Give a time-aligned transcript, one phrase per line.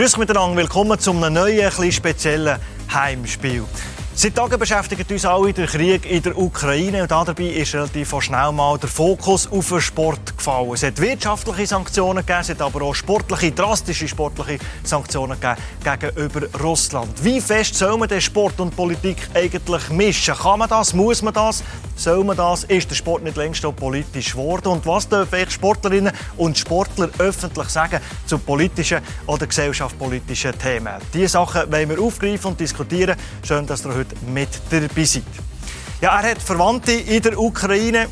[0.00, 2.58] Grüß miteinander, willkommen zu einem neuen, speziellen
[2.90, 3.64] Heimspiel.
[4.14, 8.50] Seit Tagen beschäftigt uns alle der Krieg in der Ukraine und dabei ist relativ schnell
[8.50, 10.72] mal der Fokus auf den Sport gefallen.
[10.72, 16.60] Es hat wirtschaftliche Sanktionen gegeben, es hat aber auch sportliche, drastische sportliche Sanktionen gegeben gegenüber
[16.60, 17.12] Russland.
[17.22, 20.34] Wie fest soll man den Sport und Politik eigentlich mischen?
[20.34, 20.94] Kann man das?
[20.94, 21.62] Muss man das?
[21.94, 22.64] Soll man das?
[22.64, 24.68] Ist der Sport nicht längst auch politisch geworden?
[24.68, 30.94] Und was dürfen Sportlerinnen und Sportler öffentlich sagen zu politischen oder gesellschaftspolitischen Themen?
[31.12, 33.16] Diese Sachen wollen wir aufgreifen und diskutieren.
[33.42, 35.22] Schön, dass ihr heute mit dabei seid.
[36.00, 38.08] Ja, er hat Verwandte in der Ukraine.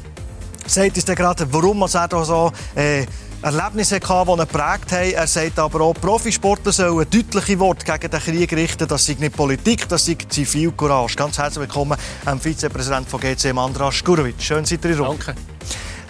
[0.69, 3.07] Sagt uns gerade, warum er da so äh,
[3.41, 5.13] Erlebnisse hatte, die ihn geprägt haben.
[5.13, 8.87] Er sagt aber auch, Profisportler sollen deutliche Worte gegen den Krieg richten.
[8.87, 11.17] Das sei nicht Politik, das sei Zivilcourage.
[11.17, 11.97] Ganz herzlich willkommen
[12.27, 14.35] am Vizepräsident von GC Andras Gurovic.
[14.41, 15.05] Schön, seid ihr hier.
[15.05, 15.35] Danke.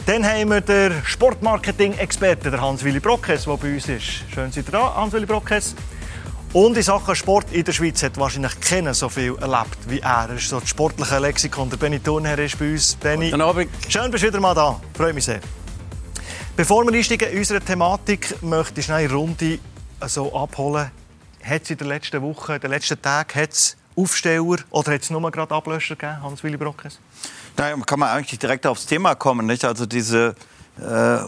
[0.06, 4.24] Dann haben wir den Sportmarketing-Experten, Hans-Willi Brockes, der bei uns ist.
[4.34, 5.76] Schön, seid ihr da, Hans-Willi Brockes.
[6.54, 10.28] Und in Sachen Sport in der Schweiz hat wahrscheinlich keiner so viel erlebt wie er.
[10.30, 11.68] Er ist so das sportliche Lexikon.
[11.68, 12.94] Der Benny Thurnherr ist bei uns.
[12.96, 13.68] Benny, Guten Abend.
[13.88, 14.80] schön, bist du wieder mal da.
[14.96, 15.40] Freue mich sehr.
[16.56, 19.58] Bevor wir einsteigen in unsere Thematik, möchte ich schnell eine Runde
[20.06, 20.90] so abholen.
[21.44, 25.10] Hat es in den letzten Wochen, in den letzten Tagen, hat's Aufsteller oder hat es
[25.10, 26.98] nur gerade Ablöscher gegeben, Hans-Willi Brockes?
[27.56, 29.46] Naja, kann man eigentlich direkt aufs Thema kommen.
[29.46, 29.64] Nicht?
[29.64, 30.34] Also diese
[30.80, 31.18] äh,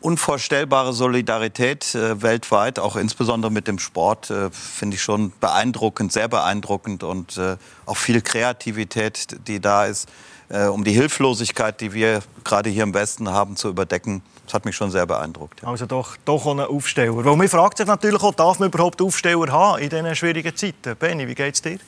[0.00, 6.28] unvorstellbare Solidarität äh, weltweit, auch insbesondere mit dem Sport, äh, finde ich schon beeindruckend, sehr
[6.28, 10.08] beeindruckend und äh, auch viel Kreativität, die da ist,
[10.48, 14.22] äh, um die Hilflosigkeit, die wir gerade hier im Westen haben, zu überdecken.
[14.46, 15.62] Das hat mich schon sehr beeindruckt.
[15.62, 15.68] Ja.
[15.68, 17.24] Also doch, doch ein Aufsteller.
[17.24, 20.96] Weil man fragt sich natürlich auch, darf man überhaupt Aufsteller haben in diesen schwierigen Zeiten?
[20.96, 21.78] Benny, wie geht es dir?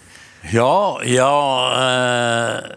[0.50, 2.76] Ja, ja, äh,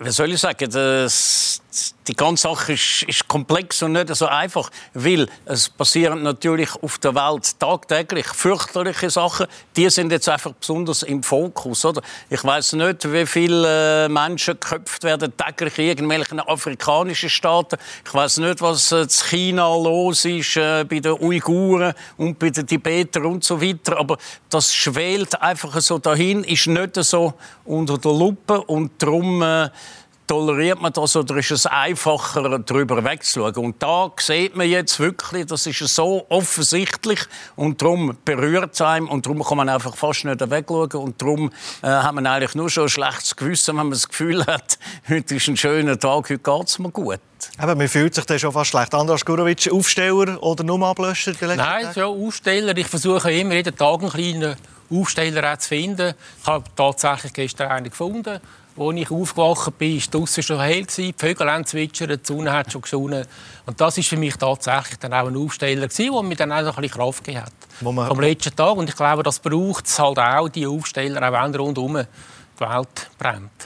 [0.00, 1.60] wie soll ich sagen, das,
[2.06, 6.98] die ganze Sache ist, ist, komplex und nicht so einfach, weil es passieren natürlich auf
[6.98, 9.46] der Welt tagtäglich fürchterliche Sachen.
[9.76, 12.02] Die sind jetzt einfach besonders im Fokus, oder?
[12.30, 17.76] Ich weiß nicht, wie viele äh, Menschen geköpft werden täglich in irgendwelchen afrikanischen Staaten.
[18.04, 22.66] Ich weiß nicht, was in China los ist äh, bei den Uiguren und bei den
[22.66, 23.98] Tibetern und so weiter.
[23.98, 24.18] Aber
[24.50, 27.34] das schwelt einfach so dahin, ist nicht so
[27.64, 29.70] unter der Lupe und darum äh,
[30.26, 33.56] toleriert man das oder ist es einfacher, darüber wegzuschauen?
[33.56, 37.20] Und da sieht man jetzt wirklich, das ist so offensichtlich
[37.56, 41.50] und darum berührt es einem und darum kann man einfach fast nicht wegschauen und darum
[41.82, 45.34] äh, hat man eigentlich nur schon ein schlechtes Gewissen, wenn man das Gefühl hat, heute
[45.34, 47.20] ist ein schöner Tag, heute geht es mir gut.
[47.58, 48.94] Aber man fühlt sich dann schon fast schlecht.
[48.94, 51.32] Andras Gurovic, Aufsteller oder nur Ablöscher?
[51.40, 52.76] Nein, ja, Aufsteller.
[52.76, 54.56] Ich versuche immer jeden Tag einen kleinen
[54.90, 56.14] Aufsteller zu finden.
[56.40, 58.40] Ich habe tatsächlich gestern einen gefunden.
[58.76, 60.84] Als ich aufgewacht bin, war draußen schon hell.
[60.84, 63.24] Die Vögel haben zwitschern, die Sonne hat schon geschonen.
[63.66, 66.82] Und das war für mich tatsächlich dann auch ein Aufsteller, der mir dann auch ein
[66.82, 67.52] bisschen Kraft gegeben hat.
[68.10, 68.76] Am letzten Tag.
[68.76, 73.10] Und ich glaube, das braucht es halt auch, die Aufsteller, auch wenn rundherum die Welt
[73.16, 73.63] brennt.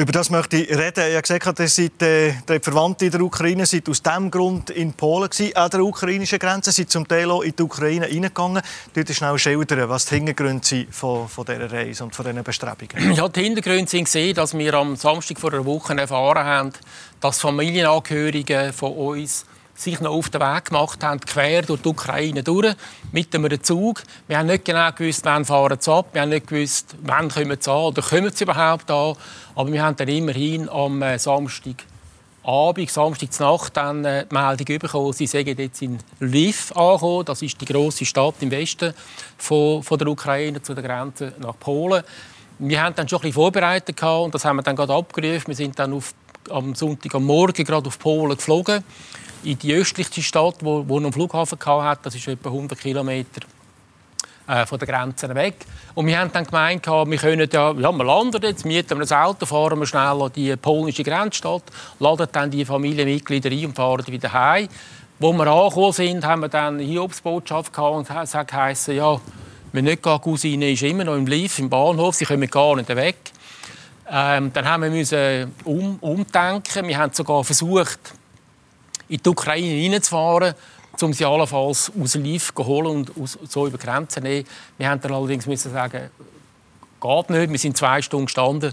[0.00, 1.04] Über das möchte ich reden.
[1.10, 4.70] Ich habe gesagt, ihr seid, äh, die Verwandten in der Ukraine sind aus diesem Grund
[4.70, 8.62] in Polen gewesen, an der ukrainischen Grenze, sind zum Teil auch in die Ukraine reingegangen.
[8.94, 13.12] Dort schnell schildern, was die Hintergründe sind von, von dieser Reise und von diesen Bestrebungen.
[13.12, 16.72] Ja, die Hintergründe sind gesehen, dass wir am Samstag vor einer Woche erfahren haben,
[17.20, 19.44] dass Familienangehörige von uns
[19.74, 22.74] sich noch auf den Weg gemacht haben, quer durch die Ukraine durch,
[23.12, 24.02] mit einem Zug.
[24.28, 27.56] Wir haben nicht genau gewusst, wann fahren sie ab, wir haben nicht gewusst, wann kommen
[27.58, 29.14] sie an oder kommen sie überhaupt an.
[29.54, 31.84] Aber wir haben dann immerhin am äh, Samstag
[32.42, 37.24] Abend, Samstagnacht dann äh, die Meldung bekommen, sie seien jetzt in Lviv angekommen.
[37.26, 38.94] Das ist die große Stadt im Westen
[39.36, 42.02] von, der Ukraine zu der Grenze nach Polen.
[42.58, 45.48] Wir haben dann schon ein bisschen vorbereitet und das haben wir dann gerade abgerufen.
[45.48, 46.14] Wir sind dann auf,
[46.50, 48.84] am Sonntag am Morgen gerade auf Polen geflogen
[49.44, 52.02] in die östlichste Stadt, wo, wo einen Flughafen hatte.
[52.04, 53.40] Das ist etwa 100 Kilometer
[54.46, 55.54] äh, von der Grenze weg.
[55.94, 59.24] Und wir haben dann gemeint, wir können ja, ja, wir landen jetzt, mieten wir ein
[59.24, 61.62] Auto, fahren wir schnell an die polnische Grenzstadt,
[61.98, 64.68] laden dann die Familienmitglieder ein und fahren wieder heim.
[65.18, 69.20] Wo wir angekommen sind, haben wir dann eine Hiobsbotschaft gehabt und es hat geheißen, ja,
[69.72, 72.88] wir nicht gehen, Cousine ist immer noch im Lief, im Bahnhof, sie kommen gar nicht
[72.88, 73.16] weg.
[74.10, 76.88] Ähm, dann haben wir müssen um, umdenken.
[76.88, 78.00] Wir haben sogar versucht,
[79.10, 80.54] in die Ukraine hineinzufahren,
[81.00, 84.46] um sie allenfalls aus Lviv zu holen und so über Grenzen zu nehmen.
[84.78, 86.10] Wir haben dann allerdings müssen sagen,
[87.00, 87.50] geht nicht.
[87.50, 88.72] Wir sind zwei Stunden gestanden.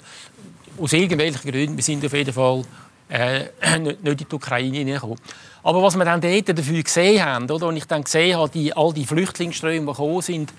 [0.79, 1.75] Aus irgendwelchen Gründen.
[1.75, 2.63] Wir sind auf jeden Fall
[3.09, 3.45] äh,
[3.79, 5.17] nicht in die Ukraine hineingekommen.
[5.67, 8.71] Aber was wir dann dort dafür gesehen haben, oder, und ich dann gesehen habe, die,
[8.71, 10.53] all die Flüchtlingsströme, die gekommen sind,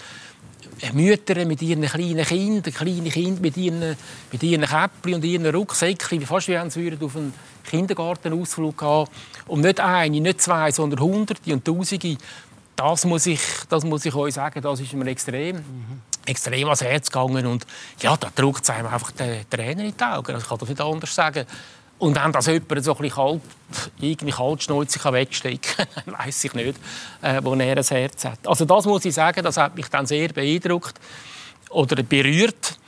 [0.93, 3.97] Mütter mit ihren kleinen Kindern, kleine Kinder mit ihren,
[4.31, 7.33] mit ihren Käppchen und ihren Rucksäckchen, fast wie wenn sie auf einen
[7.65, 9.07] Kindergartenausflug gehen.
[9.47, 12.19] Und nicht eine, nicht zwei, sondern Hunderte und Tausende.
[12.77, 13.41] das muss ich,
[13.71, 16.03] das muss ich euch sagen, das ist mir extrem, mhm.
[16.27, 17.47] extrem ans Herz gegangen.
[17.47, 17.67] Und
[18.03, 20.37] ja, da drückt es einem einfach der Trainer in die Augen.
[20.37, 21.47] Ich kann das nicht anders sagen.
[21.99, 23.41] Und wenn das jemand so ein bisschen kalt,
[24.01, 26.79] irgendwie kaltschnäuzig wegstecken kann, weiß ich nicht,
[27.23, 28.47] äh, wo er ein Herz hat.
[28.47, 30.95] Also das muss ich sagen, das hat mich dann sehr beeindruckt
[31.71, 32.79] oder berührt.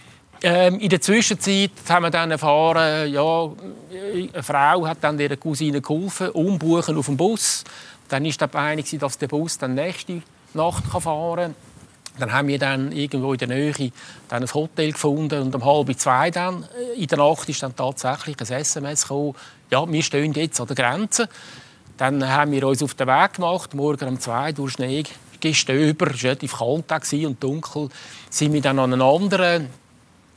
[0.42, 3.50] Ähm, in der Zwischenzeit haben wir dann erfahren, ja,
[3.92, 7.64] eine Frau hat dann ihrer Cousine geholfen, umbuchen auf dem Bus.
[8.08, 10.22] Dann war der einig, dass der Bus dann nächste
[10.54, 11.69] Nacht fahren kann.
[12.20, 13.92] Dann haben wir dann irgendwo in der Nähe
[14.28, 17.74] dann ein Hotel gefunden und um halb zwei dann äh, in der Nacht ist dann
[17.74, 19.34] tatsächlich ein SMS gekommen,
[19.70, 21.28] ja, wir stehen jetzt an der Grenze.
[21.96, 25.04] Dann haben wir uns auf den Weg gemacht, morgen um zwei durch Schnee
[25.40, 27.88] gestöber, es war relativ kalt und dunkel,
[28.28, 29.68] sind wir dann an einen anderen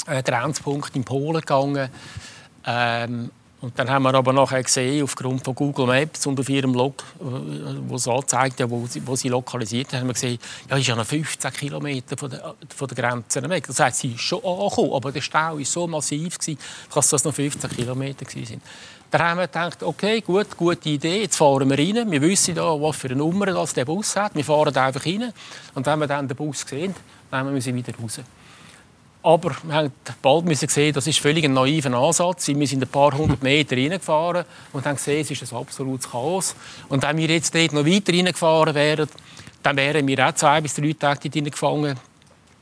[0.08, 1.90] äh, Grenzpunkt in Polen gegangen.
[2.66, 3.32] Ähm,
[3.64, 7.02] und dann haben wir aber nachher gesehen, aufgrund von Google Maps und auf ihrem Log,
[7.22, 7.24] äh,
[7.88, 10.38] wo es anzeigt, ja, wo, sie, wo sie lokalisiert haben, haben wir gesehen,
[10.70, 13.66] ja, ist ja noch 15 Kilometer von der, von der Grenze weg.
[13.66, 16.60] Das heißt, sie ist schon angekommen, aber der Stau war so massiv, gewesen,
[16.94, 18.62] dass das noch 15 Kilometer waren.
[19.12, 22.12] Dann haben wir gedacht, okay, gut, gute Idee, jetzt fahren wir rein.
[22.12, 24.36] Wir wissen da, was für eine Nummer das der Bus hat.
[24.36, 25.32] Wir fahren einfach rein.
[25.74, 26.94] Und wenn wir dann den Bus sehen,
[27.32, 28.20] nehmen wir sie wieder raus.
[29.24, 29.92] Aber wir haben
[30.22, 32.50] bald müssen sehen, das ist völlig ein naiver Ansatz.
[32.50, 34.44] Wir sind ein paar hundert Meter reingefahren
[34.74, 36.56] und haben gesehen, es ist ein absolutes Chaos.
[36.90, 39.08] Und wenn wir jetzt dort noch weiter reingefahren wären,
[39.64, 41.98] dann wären wir auch zwei bis drei Tage dort gefangen.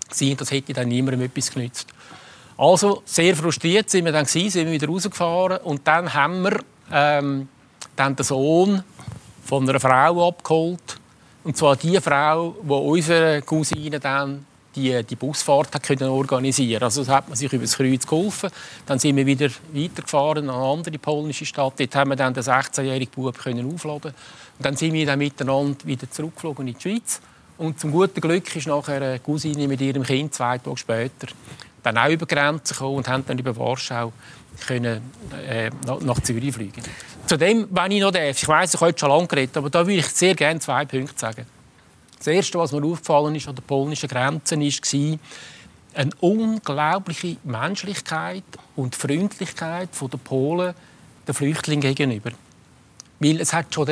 [0.07, 1.87] Das hätte dann niemandem etwas genützt.
[2.57, 6.59] Also sehr frustriert sind wir dann gewesen, sind wir wieder rausgefahren und dann haben wir
[6.91, 7.47] ähm,
[7.95, 8.83] dann den Sohn
[9.43, 10.99] von einer Frau abgeholt
[11.43, 17.05] und zwar die Frau, die unsere Cousine dann die, die Busfahrt hat können organisieren Also
[17.07, 18.49] hat man sich über das Kreuz geholfen.
[18.85, 21.73] Dann sind wir wieder weitergefahren an eine andere polnische Stadt.
[21.79, 24.11] Dort haben wir dann den 16-jährigen Bub können aufladen.
[24.11, 27.21] Und dann sind wir dann miteinander wieder zurückgeflogen in die Schweiz.
[27.57, 31.27] Und zum guten Glück ist nachher eine Cousine mit ihrem Kind zwei Tage später
[31.83, 34.11] dann auch über die Grenze gekommen und haben dann über Warschau
[34.65, 35.01] können,
[35.47, 35.71] äh,
[36.01, 36.81] nach Zürich fliegen.
[37.25, 39.99] Zudem, wenn ich noch darf, ich weiß, ich habe schon lange geredet, aber da würde
[39.99, 41.45] ich sehr gerne zwei Punkte sagen.
[42.21, 45.19] Das Erste, was mir aufgefallen ist an der polnischen Grenze, war
[45.95, 48.43] eine unglaubliche Menschlichkeit
[48.75, 50.75] und Freundlichkeit der Polen
[51.27, 52.29] den Flüchtlingen gegenüber.
[53.19, 53.87] Weil es hat schon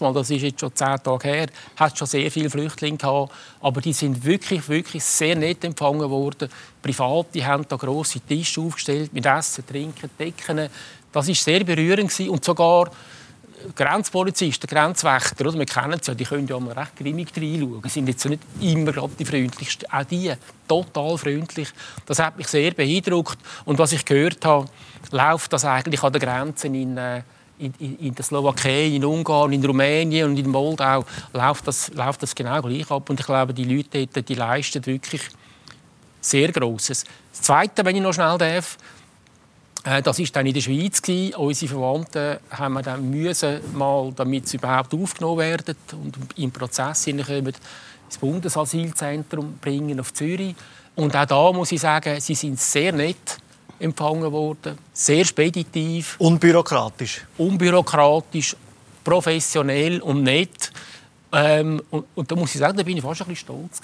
[0.00, 3.82] mal, das ist jetzt schon zehn Tage her, hat schon sehr viele Flüchtlinge gehabt, aber
[3.82, 6.48] die sind wirklich, wirklich sehr nett empfangen worden.
[6.80, 10.70] Private haben da grosse Tische aufgestellt mit Essen, Trinken, Decken.
[11.12, 12.90] Das war sehr berührend und sogar
[13.74, 15.58] Grenzpolizisten, Grenzwächter, oder?
[15.58, 17.80] wir kennen ja, die können ja mal recht grimmig reinschauen.
[17.84, 19.90] Sie sind jetzt nicht immer gerade die freundlichsten.
[19.90, 20.32] Auch die,
[20.68, 21.68] total freundlich.
[22.06, 23.38] Das hat mich sehr beeindruckt.
[23.64, 24.68] Und was ich gehört habe,
[25.10, 27.22] läuft das eigentlich an den Grenzen in, äh,
[27.58, 32.22] in, in, in der Slowakei, in Ungarn, in Rumänien und in Moldau läuft das, läuft
[32.22, 33.08] das genau gleich ab.
[33.08, 35.22] Und ich glaube, die Leute dort, die leisten wirklich
[36.20, 37.04] sehr Grosses.
[37.32, 38.76] Das Zweite, wenn ich noch schnell darf,
[39.86, 41.00] das war dann in der Schweiz.
[41.36, 47.54] Unsere Verwandten haben dann müssen, mal, damit sie überhaupt aufgenommen werden und im Prozess hineinkommen,
[48.06, 50.56] ins Bundesasylzentrum bringen auf Zürich.
[50.96, 53.38] Und auch da muss ich sagen, sie sind sehr nett
[53.78, 56.16] empfangen worden, sehr speditiv.
[56.18, 57.24] Unbürokratisch.
[57.38, 58.56] Unbürokratisch,
[59.04, 60.72] professionell und nett.
[61.38, 63.80] Ähm, und, und, da muss ich sagen, da bin ich fast ein bisschen stolz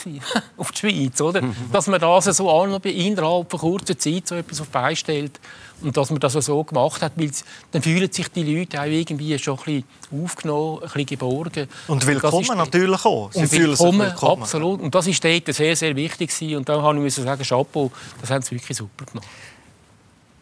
[0.56, 1.42] auf die Schweiz, oder?
[1.71, 5.38] Dass man das so innerhalb von kurzer Zeit so etwas auf beistellt
[5.82, 7.30] und dass man das so gemacht hat, weil
[7.73, 11.68] dann fühlen sich die Leute auch irgendwie schon ein bisschen aufgenommen, ein bisschen geborgen.
[11.88, 13.30] Und willkommen und natürlich auch.
[13.32, 14.80] Sie und willkommen, willkommen, absolut.
[14.80, 16.56] Und das ist dort sehr, sehr wichtig gewesen.
[16.56, 17.90] Und da habe ich sagen, Chapeau,
[18.23, 19.26] das haben sie wirklich super gemacht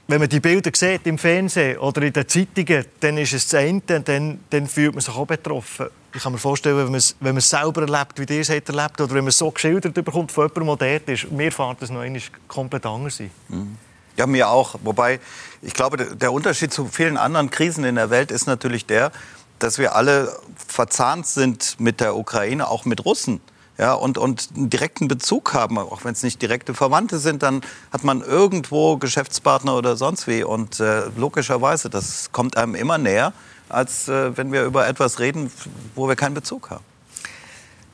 [0.07, 3.61] wenn man die Bilder sieht im Fernsehen oder in den Zeitungen, dann ist es das
[3.61, 5.87] eine, dann, dann fühlt man sich auch betroffen.
[6.13, 8.49] Ich kann mir vorstellen, wenn man es, wenn man es selber erlebt, wie ihr es
[8.49, 11.81] erlebt, oder wenn man es so geschildert bekommt von jemandem, der dort ist, mir fährt
[11.81, 12.05] das noch
[12.49, 13.31] komplett anders sein.
[13.49, 13.77] Mhm.
[14.17, 14.75] Ja, mir auch.
[14.83, 15.21] Wobei,
[15.63, 19.13] ich glaube, der Unterschied zu vielen anderen Krisen in der Welt ist natürlich der,
[19.61, 20.37] dass wir alle
[20.67, 23.41] verzahnt sind mit der Ukraine, auch mit Russen
[23.79, 27.63] ja, und, und einen direkten Bezug haben, auch wenn es nicht direkte Verwandte sind, dann
[27.91, 30.43] hat man irgendwo Geschäftspartner oder sonst wie.
[30.45, 33.33] Und äh, logischerweise, das kommt einem immer näher,
[33.71, 35.51] als äh, wenn wir über etwas reden,
[35.95, 36.85] wo wir keinen Bezug haben.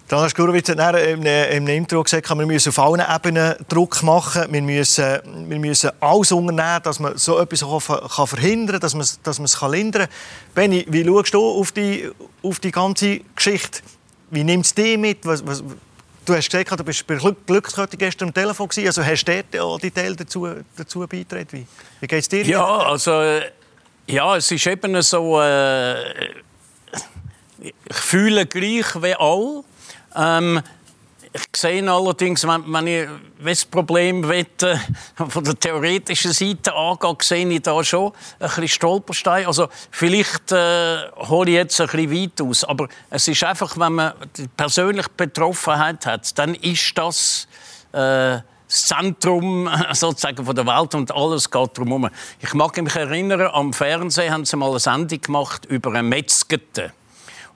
[0.09, 4.45] Daniel Skurowitz hat im, im Intro gesagt, wir müssen auf allen Ebenen Druck machen.
[4.51, 9.07] Wir müssen, wir müssen alles unternehmen, dass man so etwas kann verhindern kann, dass man,
[9.25, 10.11] dass man es lindern kann.
[10.55, 12.09] Benni, wie schaust du auf die,
[12.41, 13.81] auf die ganze Geschichte?
[14.31, 15.27] Wie nimmst du die mit?
[15.27, 15.65] Was, was,
[16.25, 18.87] du hast gesagt, du bist bei Glückskette gestern am Telefon gewesen.
[18.87, 21.49] Also hast du dort die Teile dazu, dazu beigetragen?
[21.51, 21.67] Wie,
[22.01, 22.45] wie geht es dir?
[22.45, 23.41] Ja, also
[24.07, 25.41] ja, es ist eben so.
[25.41, 26.43] Äh,
[27.59, 29.65] ich fühle gleich wie alle.
[30.15, 30.63] Ähm,
[31.33, 33.09] ich sehe allerdings, wenn, wenn ich
[33.45, 34.77] das Problem will, äh,
[35.29, 39.47] von der theoretischen Seite angehe, sehe ich da schon ein bisschen Stolperstein.
[39.47, 43.93] Also vielleicht äh, hole ich jetzt ein bisschen weit aus, aber es ist einfach, wenn
[43.93, 47.49] man die persönliche Betroffenheit hat, dann ist das
[47.93, 52.09] äh, Zentrum sozusagen von der Welt und alles geht darum.
[52.41, 56.93] Ich mag mich erinnern, am Fernsehen haben sie mal eine Sendung gemacht über eine Metzgete.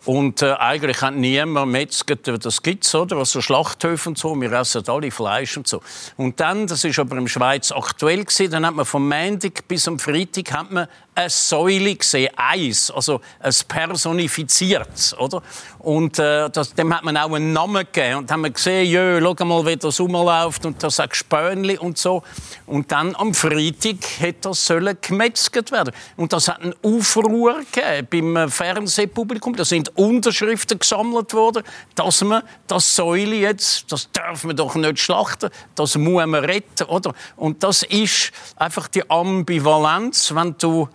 [0.06, 3.16] Und äh, eigentlich hat niemand Metzger, das gibt's, oder?
[3.18, 5.82] Also Schlachthöfe und so, wir essen alle Fleisch und so.
[6.16, 9.86] Und dann, das ist aber der Schweiz aktuell gewesen, dann hat man vom Montag bis
[9.88, 10.88] am Freitag hat man
[11.20, 15.42] eine Säule gesehen, eins, also ein personifiziertes, oder?
[15.78, 18.18] Und äh, das, dem hat man auch einen Namen gegeben.
[18.18, 21.78] Und dann haben wir gesehen, jö, schau mal, wie das rumläuft und das sagt Spönli
[21.78, 22.22] und so.
[22.66, 25.94] Und dann am Freitag hätte das sollen gemetzelt werden.
[26.16, 29.56] Und das hat einen Aufruhr gegeben beim Fernsehpublikum.
[29.56, 31.62] Da sind Unterschriften gesammelt worden,
[31.94, 36.84] dass man das Säule jetzt, das darf man doch nicht schlachten, das muss man retten,
[36.84, 37.14] oder?
[37.36, 40.88] Und das ist einfach die Ambivalenz, wenn du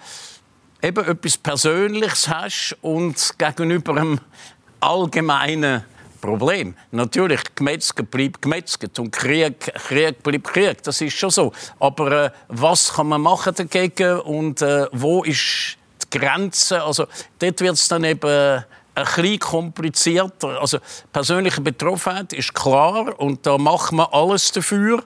[0.86, 4.20] eben etwas Persönliches hast und gegenüber einem
[4.80, 5.84] allgemeinen
[6.22, 6.76] Problem.
[6.92, 10.84] Natürlich, Gemetzger bleibt Gemetzger und Krieg, Krieg bleibt Krieg.
[10.84, 11.52] Das ist schon so.
[11.80, 16.84] Aber äh, was kann man machen dagegen und äh, wo ist die Grenze?
[16.84, 17.08] Also
[17.40, 18.62] dort wird es dann eben äh,
[18.96, 20.62] ein bisschen komplizierter.
[20.62, 20.78] Also
[21.12, 25.04] persönliche Betroffenheit ist klar und da macht man alles dafür.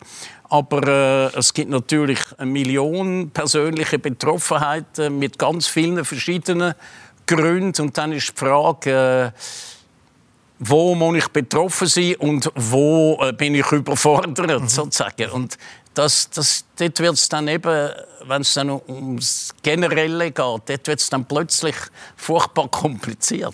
[0.50, 6.74] Aber äh, es gibt natürlich eine Million persönliche Betroffenheiten mit ganz vielen verschiedenen
[7.28, 7.84] Gründen.
[7.84, 9.40] Und dann ist die Frage, äh,
[10.60, 14.68] wo muss ich betroffen sein und wo äh, bin ich überfordert, mhm.
[14.68, 15.30] sozusagen.
[15.32, 15.58] Und
[15.94, 17.92] das, das, dort wird es dann eben,
[18.26, 21.76] wenn es dann ums Generelle geht, dort wird es dann plötzlich
[22.16, 23.54] furchtbar kompliziert.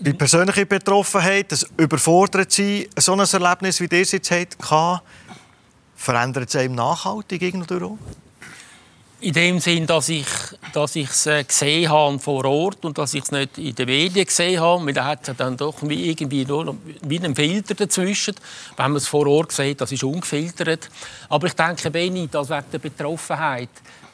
[0.00, 5.00] Die persönliche Betroffenheit, das überfordert sein, so ein Erlebnis, wie das jetzt hat, kann
[6.02, 7.96] Verändert es einem nachhaltig irgendwo?
[9.20, 10.26] In dem Sinn, dass ich
[10.72, 14.26] dass es äh, gesehen habe vor Ort und dass ich es nicht in den Medien
[14.26, 14.92] gesehen habe.
[14.92, 18.34] Da hat es dann doch wie irgendwie nur wie einen Filter dazwischen.
[18.76, 20.90] Wenn man es vor Ort sieht, das ist ungefiltert.
[21.28, 23.70] Aber ich denke, Benni, das wegen der Betroffenheit.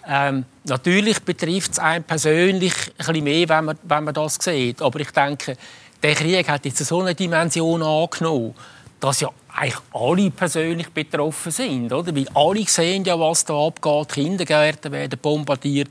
[0.07, 4.83] Ähm, natürlich betrifft es einen persönlich ein bisschen mehr, wenn man, wenn man das sieht.
[4.83, 5.57] Aber ich denke,
[6.03, 8.55] der Krieg hat jetzt so eine Dimension angenommen,
[9.01, 11.93] dass ja eigentlich alle persönlich betroffen sind.
[11.93, 12.15] Oder?
[12.15, 14.09] Weil alle sehen ja, was da abgeht.
[14.09, 15.91] Kindergärten werden bombardiert.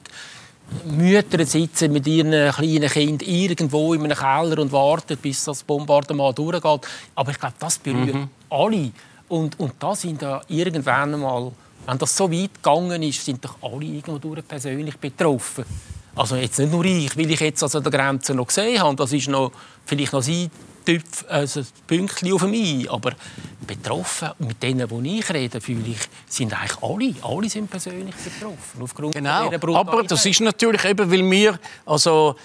[0.86, 6.38] Mütter sitzen mit ihren kleinen Kindern irgendwo in einem Keller und warten, bis das Bombardement
[6.38, 6.82] durchgeht.
[7.16, 8.30] Aber ich glaube, das berührt mhm.
[8.50, 8.92] alle.
[9.30, 11.52] Und, und da sind ja irgendwann einmal,
[11.86, 15.66] wenn das so weit gegangen ist, sind doch alle irgendwo persönlich betroffen.
[16.16, 18.96] Also jetzt nicht nur ich, weil ich jetzt also an der Grenze noch gesehen habe.
[18.96, 19.52] Das ist noch,
[19.86, 20.50] vielleicht noch sein
[20.88, 22.90] Tüpf, also Pünktchen auf mich.
[22.90, 23.12] Aber
[23.68, 28.82] betroffen, mit denen, die ich rede, fühle ich, sind eigentlich alle, alle sind persönlich betroffen.
[28.82, 32.38] Aufgrund genau, aber das ist natürlich eben, weil wir, also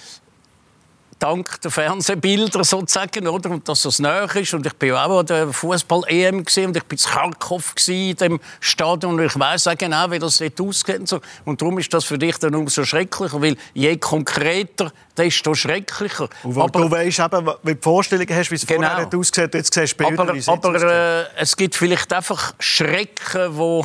[1.22, 3.50] dank der Fernsehbilder sozusagen, oder?
[3.50, 4.54] Und dass das näher ist.
[4.54, 9.18] Und ich bin auch an der Fußball-EM und ich bin in Kharkov in dem Stadion
[9.18, 10.98] und ich weiß auch genau, wie das dort aussieht.
[10.98, 11.20] Und, so.
[11.44, 16.28] und darum ist das für dich dann umso schrecklicher, weil je konkreter, desto schrecklicher.
[16.42, 18.88] Und aber, du weißt eben, wie du Vorstellungen hast, wie es genau.
[18.88, 23.82] vorher aussieht, jetzt siehst du Bilder, Aber, aber äh, es gibt vielleicht einfach Schrecken, die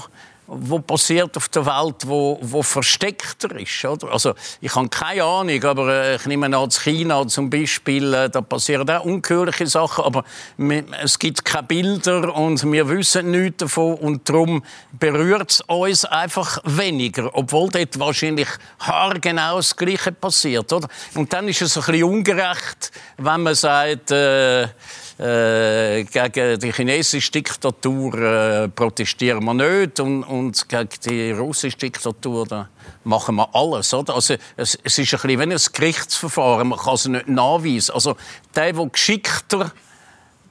[0.47, 3.83] wo passiert auf der Welt, wo, wo versteckter ist.
[3.83, 4.11] Oder?
[4.11, 8.29] Also, ich habe keine Ahnung, aber äh, ich nehme an, in China zum Beispiel, äh,
[8.29, 10.23] da passieren auch ungeheuerliche Sachen, aber
[11.03, 14.63] es gibt keine Bilder und wir wissen nichts davon und darum
[14.97, 18.47] berührt es uns einfach weniger, obwohl dort wahrscheinlich
[18.79, 20.71] haargenau das Gleiche passiert.
[20.71, 20.87] Oder?
[21.15, 24.67] Und dann ist es ein bisschen ungerecht, wenn man sagt, äh,
[25.19, 32.45] äh, gegen die chinesische Diktatur äh, protestieren wir nicht und, und gegen die russische Diktatur
[32.45, 32.69] da
[33.03, 33.93] machen wir alles.
[33.93, 34.15] Oder?
[34.15, 37.93] Also, es, es ist ein bisschen wie ein Gerichtsverfahren, man kann es nicht nachweisen.
[37.95, 38.15] Also,
[38.55, 39.71] der, der geschickter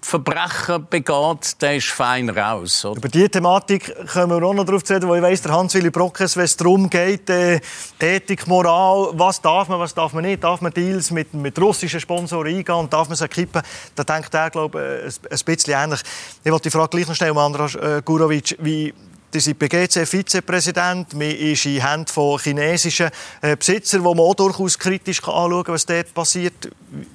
[0.06, 2.84] Verbrechen begeht, der ist fein raus.
[2.84, 2.98] Oder?
[2.98, 5.90] Über diese Thematik können wir auch noch darauf zu reden, wo ich weiss, der Hans-Willy
[5.90, 7.60] Brockes, wenn es darum geht, äh,
[7.98, 11.98] Ethik, Moral, was darf man, was darf man nicht, darf man Deals mit, mit russischen
[11.98, 13.62] Sponsoren eingehen und darf man sie kippen,
[13.96, 16.00] da denkt er, glaube ich, ein, ein bisschen ähnlich.
[16.44, 18.94] Ich wollte die Frage gleich noch stellen, Andras äh, Gurovic, wie
[19.32, 21.12] Sie sind BGC-Vizepräsident.
[21.14, 23.10] Man ist in Händen von chinesischen
[23.42, 26.70] äh, Besitzern, wo man auch durchaus kritisch anschauen kann, was dort passiert.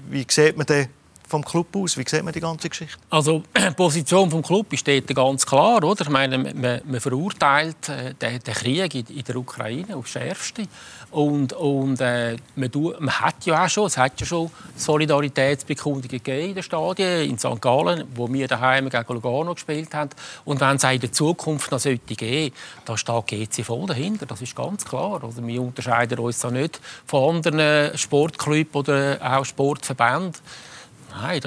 [0.10, 0.89] Wie sieht man denn
[1.31, 1.97] vom Club aus?
[1.97, 2.97] Wie sieht man die ganze Geschichte?
[3.09, 4.85] Also die Position des Club ist
[5.15, 5.83] ganz klar.
[5.83, 6.01] Oder?
[6.01, 10.63] Ich meine, man, man verurteilt äh, den, den, Krieg in, der Ukraine aufs Schärfste.
[11.11, 12.69] Und, und äh, man,
[13.00, 17.61] man, hat ja auch schon, es hat ja schon Solidaritätsbekundungen in den Stadien, in St.
[17.61, 20.11] Gallen, wo wir daheim gegen Lugano gespielt haben.
[20.45, 22.53] Und wenn es in der Zukunft noch sollte geben,
[22.85, 25.23] da steht GC voll dahinter, das ist ganz klar.
[25.23, 30.33] Also wir unterscheiden uns da nicht von anderen Sportclubs oder auch Sportverbänden.
[31.13, 31.41] Nein,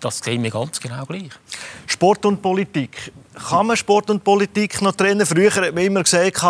[0.00, 1.30] das sehen wir ganz genau gleich.
[1.86, 3.12] Sport und Politik.
[3.48, 5.24] Kann man Sport und Politik noch trennen?
[5.24, 6.42] Früher hat man immer gesagt,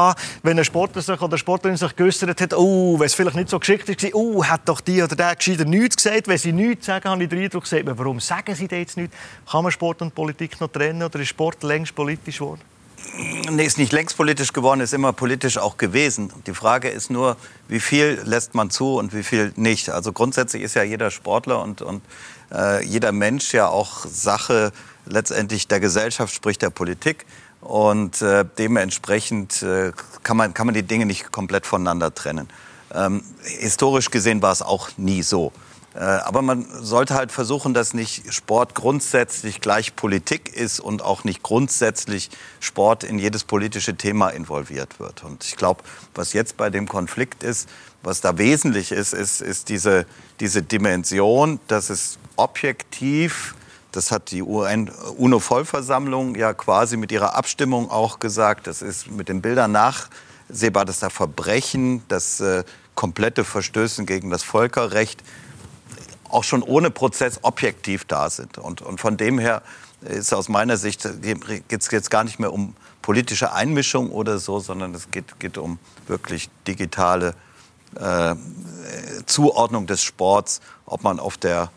[0.43, 3.49] wenn ein Sportler sich oder eine Sportlerin sich geäußert hat, oh, wenn es vielleicht nicht
[3.49, 6.29] so geschickt war, oh, hat doch die oder der gescheiter nichts gesagt.
[6.29, 9.15] Wenn sie nichts sagen, habe ich den Eindruck, sagt warum sagen sie jetzt nichts?
[9.51, 12.63] Kann man Sport und Politik noch trennen oder ist Sport längst politisch geworden?
[13.51, 16.33] Nee, ist nicht längst politisch geworden, ist immer politisch auch gewesen.
[16.47, 17.37] Die Frage ist nur,
[17.69, 19.91] wie viel lässt man zu und wie viel nicht.
[19.91, 22.03] Also grundsätzlich ist ja jeder Sportler und, und
[22.53, 24.73] äh, jeder Mensch ja auch Sache
[25.07, 27.27] letztendlich der Gesellschaft, sprich der Politik.
[27.61, 32.49] Und äh, dementsprechend äh, kann, man, kann man die Dinge nicht komplett voneinander trennen.
[32.95, 35.53] Ähm, historisch gesehen war es auch nie so.
[35.99, 41.25] Äh, aber man sollte halt versuchen, dass nicht Sport grundsätzlich gleich Politik ist und auch
[41.25, 45.25] nicht grundsätzlich Sport in jedes politische Thema involviert wird.
[45.25, 45.83] Und ich glaube,
[46.15, 47.69] was jetzt bei dem Konflikt ist,
[48.05, 50.07] was da wesentlich ist, ist, ist diese,
[50.39, 53.57] diese Dimension, dass es objektiv,
[53.91, 59.43] das hat die UNO-Vollversammlung ja quasi mit ihrer Abstimmung auch gesagt, das ist mit den
[59.43, 62.63] Bildern nachsehbar, dass da Verbrechen, dass äh,
[62.95, 65.25] komplette Verstößen gegen das Völkerrecht
[66.29, 68.59] auch schon ohne Prozess objektiv da sind.
[68.59, 69.63] Und, und von dem her
[70.03, 74.61] ist aus meiner Sicht geht es jetzt gar nicht mehr um politische Einmischung oder so,
[74.61, 77.35] sondern es geht, geht um wirklich digitale
[77.97, 78.35] äh,
[79.27, 81.71] Zuordnung des Sports, ob man auf der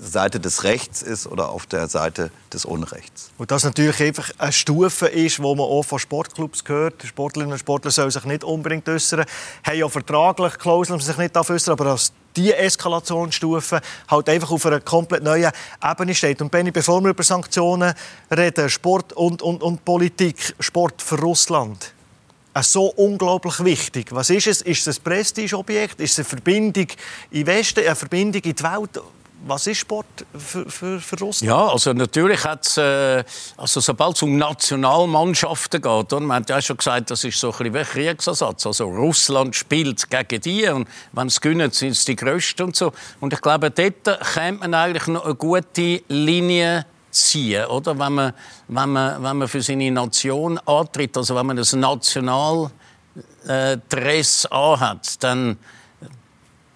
[0.00, 3.30] Seite des Rechts ist oder auf der Seite des Unrechts.
[3.38, 7.02] Und das natürlich einfach eine Stufe ist, wo man auch von Sportclubs gehört.
[7.04, 9.24] Sportlerinnen und Sportler sollen sich nicht unbedingt äußern,
[9.64, 14.80] haben ja vertraglich Klauseln, sich nicht äußern, aber dass diese Eskalationsstufe halt einfach auf einer
[14.80, 16.40] komplett neuen Ebene steht.
[16.40, 17.94] Und Benny, bevor wir über Sanktionen
[18.30, 21.92] reden, Sport und, und, und Politik, Sport für Russland
[22.60, 24.08] so unglaublich wichtig.
[24.10, 24.62] Was ist es?
[24.62, 26.00] Ist es ein Prestigeobjekt?
[26.00, 26.86] Ist es eine Verbindung
[27.30, 29.00] in Westen, eine Verbindung in die Welt?
[29.44, 31.48] Was ist Sport für, für, für Russland?
[31.48, 33.24] Ja, also natürlich hat äh,
[33.56, 37.52] also sobald es um Nationalmannschaften geht, und man hat ja schon gesagt, das ist so
[37.52, 38.66] ein bisschen wie Kriegsersatz.
[38.66, 42.92] Also Russland spielt gegen die und wenn es gewinnen, sind es die Größten und so.
[43.20, 47.98] Und ich glaube, dort kommt man eigentlich noch eine gute Linie ziehen, oder?
[47.98, 48.32] Wenn man,
[48.68, 52.70] wenn man, wenn man für seine Nation antritt, also wenn man das Nationaldress
[54.44, 55.58] äh, anhat, dann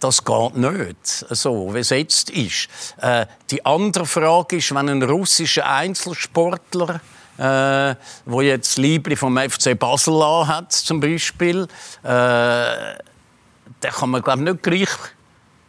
[0.01, 2.69] das geht nicht, so wie es jetzt ist.
[2.99, 7.01] Äh, die andere Frage ist, wenn ein russischer Einzelsportler
[7.39, 11.69] äh, wo jetzt Liebli vom FC Basel hat, zum Beispiel,
[12.03, 14.89] äh, der kann man glaube nicht gleich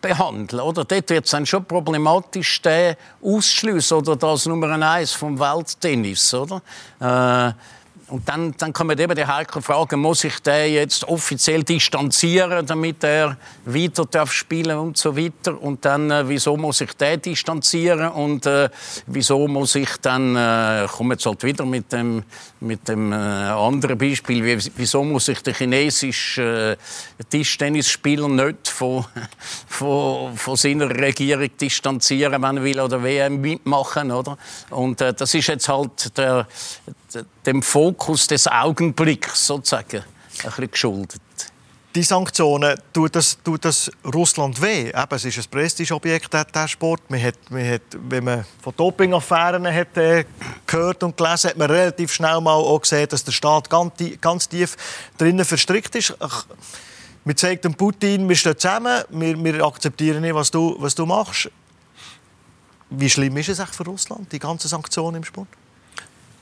[0.02, 0.62] behandeln.
[0.62, 0.86] Oder?
[0.86, 6.34] Dort wird es dann schon problematisch, den ausschliessen oder das Nummer eins vom Welttennis.
[6.34, 6.62] Oder?
[7.00, 7.54] Äh,
[8.10, 13.04] und dann, dann kommen eben die heikle Frage, muss ich den jetzt offiziell distanzieren, damit
[13.04, 15.62] er weiter darf spielen und so weiter.
[15.62, 18.70] Und dann, äh, wieso muss ich den distanzieren und äh,
[19.08, 22.24] wieso muss ich dann, äh, komme jetzt halt wieder mit dem,
[22.60, 26.78] mit dem äh, anderen Beispiel, wieso muss ich den chinesischen äh,
[27.30, 29.06] Tischtennisspieler nicht von,
[29.68, 34.38] von, von seiner Regierung distanzieren, wenn er will oder WM mitmachen, oder?
[34.70, 36.48] Und äh, das ist jetzt halt der,
[37.46, 41.22] dem Fokus des Augenblicks sozusagen ein bisschen geschuldet.
[41.98, 44.90] Die Sanktionen, tut das, tut das Russland weh?
[44.90, 47.10] Eben, es ist ein Prestigeobjekt, der Sport.
[47.10, 50.24] Man hat, man hat, wenn man von Dopingaffären hat, äh,
[50.68, 54.48] gehört und gelesen hat, man relativ schnell mal auch gesehen, dass der Staat ganz, ganz
[54.48, 54.78] tief
[55.18, 56.16] drinnen verstrickt ist.
[56.20, 56.46] Ach,
[57.26, 61.08] man zeigt dem Putin, wir stehen zusammen, wir, wir akzeptieren nicht, was du, was du
[61.08, 61.50] machst.
[62.92, 65.48] Wie schlimm ist es für Russland, die ganzen Sanktionen im Sport?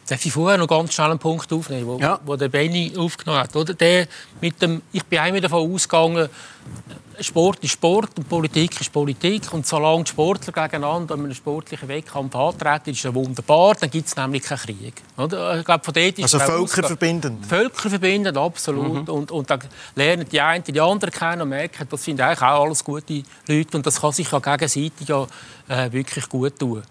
[0.07, 2.19] Darf ich vorher noch ganz schnell einen Punkt aufnehmen, wo, ja.
[2.25, 3.55] wo der Benny aufgenommen hat?
[3.55, 3.73] Oder?
[3.73, 4.07] Der
[4.39, 6.29] mit dem, ich bin einmal davon ausgegangen,
[7.19, 9.54] Sport ist Sport und Politik ist Politik.
[9.54, 13.75] Und solange die Sportler gegeneinander in einem sportlichen Wettkampf antreten, ist das wunderbar.
[13.75, 14.93] Dann gibt es nämlich keinen Krieg.
[15.17, 15.60] Oder?
[15.60, 17.45] Ich glaube, von dort ist also völkerverbindend?
[17.45, 19.08] Völkerverbindend, absolut.
[19.08, 19.13] Mhm.
[19.13, 19.60] Und, und dann
[19.95, 23.78] lernen die einen die anderen kennen und merken, das sind eigentlich auch alles gute Leute.
[23.78, 25.25] Und das kann sich ja gegenseitig ja,
[25.67, 26.84] äh, wirklich gut tun.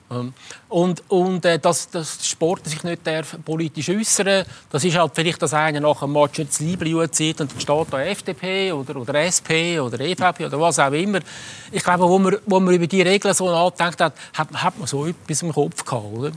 [0.69, 5.41] Und, und äh, dass, dass Sport sich nicht darf politisch äußern das ist halt vielleicht,
[5.43, 9.15] dass einer nach einem Match jetzt Liebling zieht und dann steht da FDP oder, oder
[9.23, 11.21] SP oder EVP GVP oder was auch immer.
[11.71, 14.87] Ich glaube, wo man, wo man über die Regeln so nachdenkt hat, hat, hat man
[14.87, 16.05] so etwas im Kopf gehabt.
[16.05, 16.33] Oder?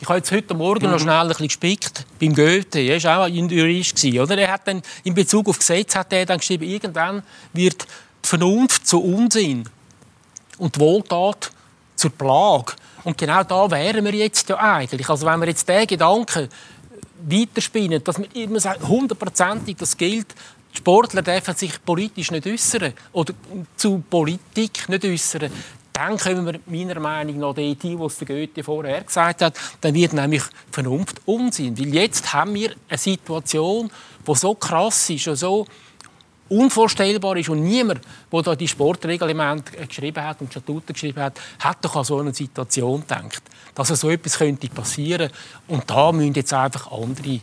[0.00, 0.92] Ich habe jetzt heute Morgen mhm.
[0.92, 2.80] noch schnell ein bisschen gespickt beim Goethe.
[2.80, 4.04] Er war auch ein Jurist.
[4.04, 4.38] Oder?
[4.38, 7.86] Er hat dann, in Bezug auf Gesetz hat er dann geschrieben, irgendwann wird
[8.24, 9.68] die Vernunft zu Unsinn
[10.58, 11.50] und die Wohltat
[11.96, 12.72] zur Plage.
[13.04, 15.08] Und genau da wären wir jetzt ja eigentlich.
[15.08, 16.48] Also wenn wir jetzt den Gedanken
[17.26, 20.34] weiterspinnen, dass man immer hundertprozentig das gilt,
[20.76, 23.32] Sportler dürfen sich politisch nicht äußern oder
[23.76, 25.50] zu Politik nicht äußern.
[25.92, 30.12] Dann kommen wir meiner Meinung nach die was der Goethe vorher gesagt hat, dann wird
[30.12, 31.78] nämlich Vernunft Unsinn.
[31.78, 33.90] Weil jetzt haben wir eine Situation,
[34.26, 35.66] die so krass ist und so
[36.48, 38.00] unvorstellbar ist und niemand,
[38.32, 42.34] der da die Sportreglemente geschrieben hat und Statuten geschrieben hat, hat doch an so eine
[42.34, 43.42] Situation gedacht,
[43.74, 45.30] dass so etwas könnte passieren
[45.68, 47.40] und da müssen jetzt einfach andere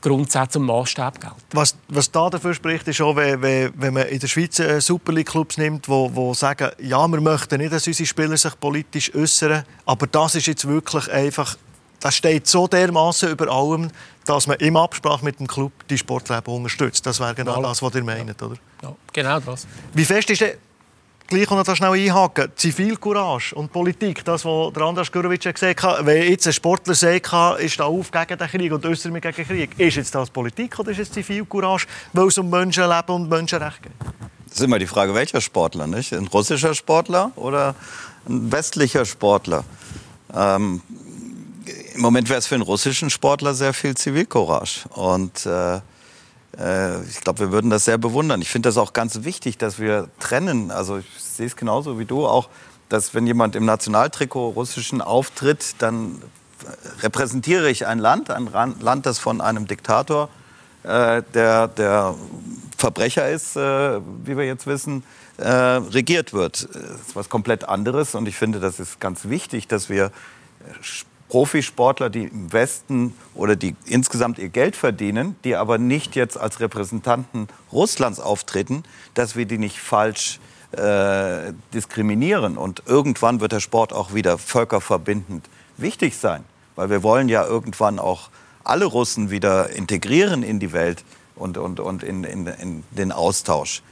[0.00, 1.36] Grundsätze und Maßstab gelten.
[1.52, 5.12] Was, was da dafür spricht, ist auch, wenn, wenn man in der Schweiz äh, Super
[5.12, 8.58] League Clubs nimmt, die wo, wo sagen, ja, wir möchten nicht, dass unsere Spieler sich
[8.60, 11.56] politisch äußern, aber das ist jetzt wirklich einfach,
[12.00, 13.90] das steht so dermaßen über allem,
[14.24, 17.04] dass man im Absprache mit dem Club die Sportleben unterstützt.
[17.06, 18.56] Das wäre genau das, was ihr meint, oder?
[18.82, 19.66] Ja, genau das.
[19.94, 20.58] Wie fest ist denn,
[21.28, 26.30] gleich noch schnell einhaken, Zivilcourage und Politik, das, was der Andras Gurovic gesagt hat, wenn
[26.30, 29.46] jetzt ein Sportler sagt, ist da auf gegen den Krieg und äußert mich gegen den
[29.46, 33.82] Krieg, ist jetzt das Politik oder ist es Zivilcourage, weil es um Menschenleben und Menschenrechte
[33.82, 33.92] geht?
[34.48, 36.14] Das ist immer die Frage, welcher Sportler, nicht?
[36.14, 37.74] Ein russischer Sportler oder
[38.26, 39.64] ein westlicher Sportler?
[40.34, 40.80] Ähm,
[41.94, 44.88] im Moment wäre es für einen russischen Sportler sehr viel Zivilcourage.
[44.94, 45.80] Und äh,
[46.58, 48.42] äh, ich glaube, wir würden das sehr bewundern.
[48.42, 50.70] Ich finde das auch ganz wichtig, dass wir trennen.
[50.70, 52.48] Also ich sehe es genauso wie du auch,
[52.88, 56.22] dass wenn jemand im Nationaltrikot russischen auftritt, dann
[57.00, 58.48] repräsentiere ich ein Land, ein
[58.80, 60.28] Land, das von einem Diktator,
[60.82, 62.14] äh, der, der
[62.76, 65.04] Verbrecher ist, äh, wie wir jetzt wissen,
[65.36, 66.68] äh, regiert wird.
[66.74, 70.10] Das ist was komplett anderes und ich finde, das ist ganz wichtig, dass wir
[71.28, 76.60] Profisportler, die im Westen oder die insgesamt ihr Geld verdienen, die aber nicht jetzt als
[76.60, 78.82] Repräsentanten Russlands auftreten,
[79.14, 80.40] dass wir die nicht falsch
[80.72, 82.56] äh, diskriminieren.
[82.56, 86.44] Und irgendwann wird der Sport auch wieder völkerverbindend wichtig sein,
[86.76, 88.30] weil wir wollen ja irgendwann auch
[88.64, 91.04] alle Russen wieder integrieren in die Welt
[91.36, 93.82] und, und, und in, in, in den Austausch.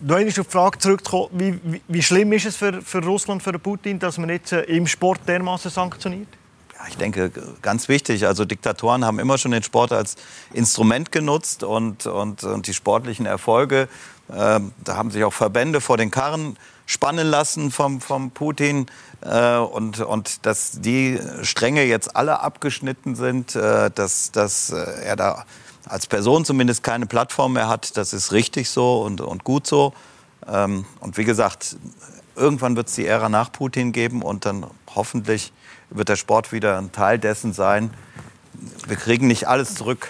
[0.00, 3.58] Du auf die Frage zurückzukommen, wie, wie, wie, schlimm ist es für, für Russland, für
[3.58, 6.37] Putin, dass man jetzt äh, im Sport dermaßen sanktioniert?
[6.88, 8.26] Ich denke, ganz wichtig.
[8.26, 10.16] Also Diktatoren haben immer schon den Sport als
[10.52, 13.88] Instrument genutzt und, und, und die sportlichen Erfolge,
[14.28, 18.86] äh, da haben sich auch Verbände vor den Karren spannen lassen vom, vom Putin.
[19.20, 25.16] Äh, und, und dass die Stränge jetzt alle abgeschnitten sind, äh, dass, dass äh, er
[25.16, 25.44] da
[25.86, 29.92] als Person zumindest keine Plattform mehr hat, das ist richtig so und, und gut so.
[30.46, 31.76] Ähm, und wie gesagt,
[32.36, 35.52] irgendwann wird es die Ära nach Putin geben und dann hoffentlich
[35.90, 37.92] wird der Sport wieder ein Teil dessen sein.
[38.86, 40.08] Wir kriegen nicht alles zurück,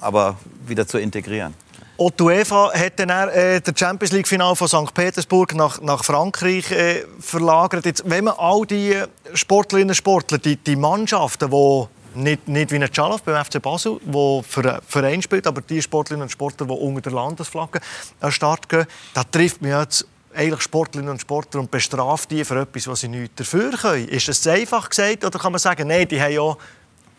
[0.00, 1.54] aber wieder zu integrieren.
[1.98, 4.92] Die UEFA hat dann äh, das Champions League Final von St.
[4.92, 7.84] Petersburg nach, nach Frankreich äh, verlagert.
[7.84, 8.96] Jetzt, wenn man all die
[9.34, 14.00] Sportlerinnen und Sportler, die, die Mannschaften, die nicht, nicht wie ein Chaloff beim FC Basel,
[14.04, 17.78] der für einen Verein spielt, aber die Sportlerinnen und Sportler, die unter der Landesflagge
[18.20, 22.44] an den Start gehen, da trifft man jetzt eigentlich Sportlerinnen und Sportler und bestraft die
[22.44, 24.08] für etwas, was sie nicht dafür können.
[24.08, 26.56] Ist das einfach gesagt oder kann man sagen, nein, die haben ja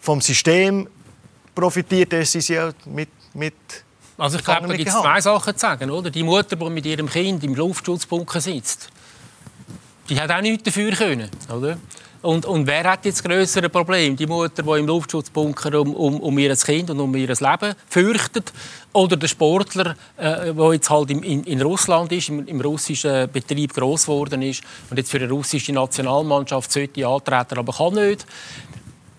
[0.02, 0.88] vom System
[1.56, 3.54] profitiert, dass sie ja mit, mit
[4.18, 5.90] also ich glaube, da gibt es zwei Sachen zu sagen.
[5.90, 6.10] Oder?
[6.10, 8.90] Die Mutter, die mit ihrem Kind im Luftschutzbunker sitzt,
[10.10, 11.30] die hat auch nichts dafür können.
[11.50, 11.78] Oder?
[12.24, 14.16] Und, und wer hat jetzt größere Problem?
[14.16, 18.54] Die Mutter, die im Luftschutzbunker um, um, um ihr Kind und um ihr Leben fürchtet?
[18.94, 23.30] Oder der Sportler, äh, der jetzt halt in, in, in Russland ist, im, im, russischen
[23.30, 28.26] Betrieb groß geworden ist und jetzt für eine russische Nationalmannschaft sollte antreten, aber kann nicht?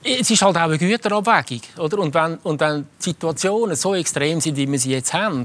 [0.03, 1.61] Es ist halt auch eine Güterabwägung.
[1.79, 1.99] Oder?
[1.99, 5.45] Und, wenn, und wenn die Situationen so extrem sind, wie wir sie jetzt haben,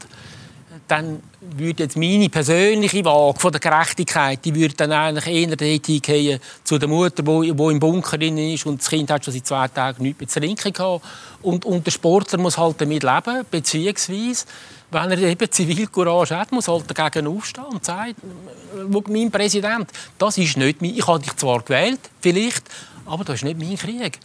[0.89, 6.01] dann würde jetzt meine persönliche Waage von der Gerechtigkeit, die würde dann eigentlich eher dorthin
[6.01, 9.45] gehen zu der Mutter, die im Bunker drin ist und das Kind hat schon seit
[9.45, 11.05] zwei Tagen nichts mehr zu trinken gehabt.
[11.43, 14.45] Und, und der Sportler muss halt damit leben, beziehungsweise
[14.91, 18.15] wenn er eben Zivilcourage hat, muss halt dagegen aufstehen und sagen,
[19.07, 22.63] mein Präsident, das ist nicht mein, ich habe dich zwar gewählt, vielleicht,
[23.05, 24.19] aber das ist nicht mein Krieg.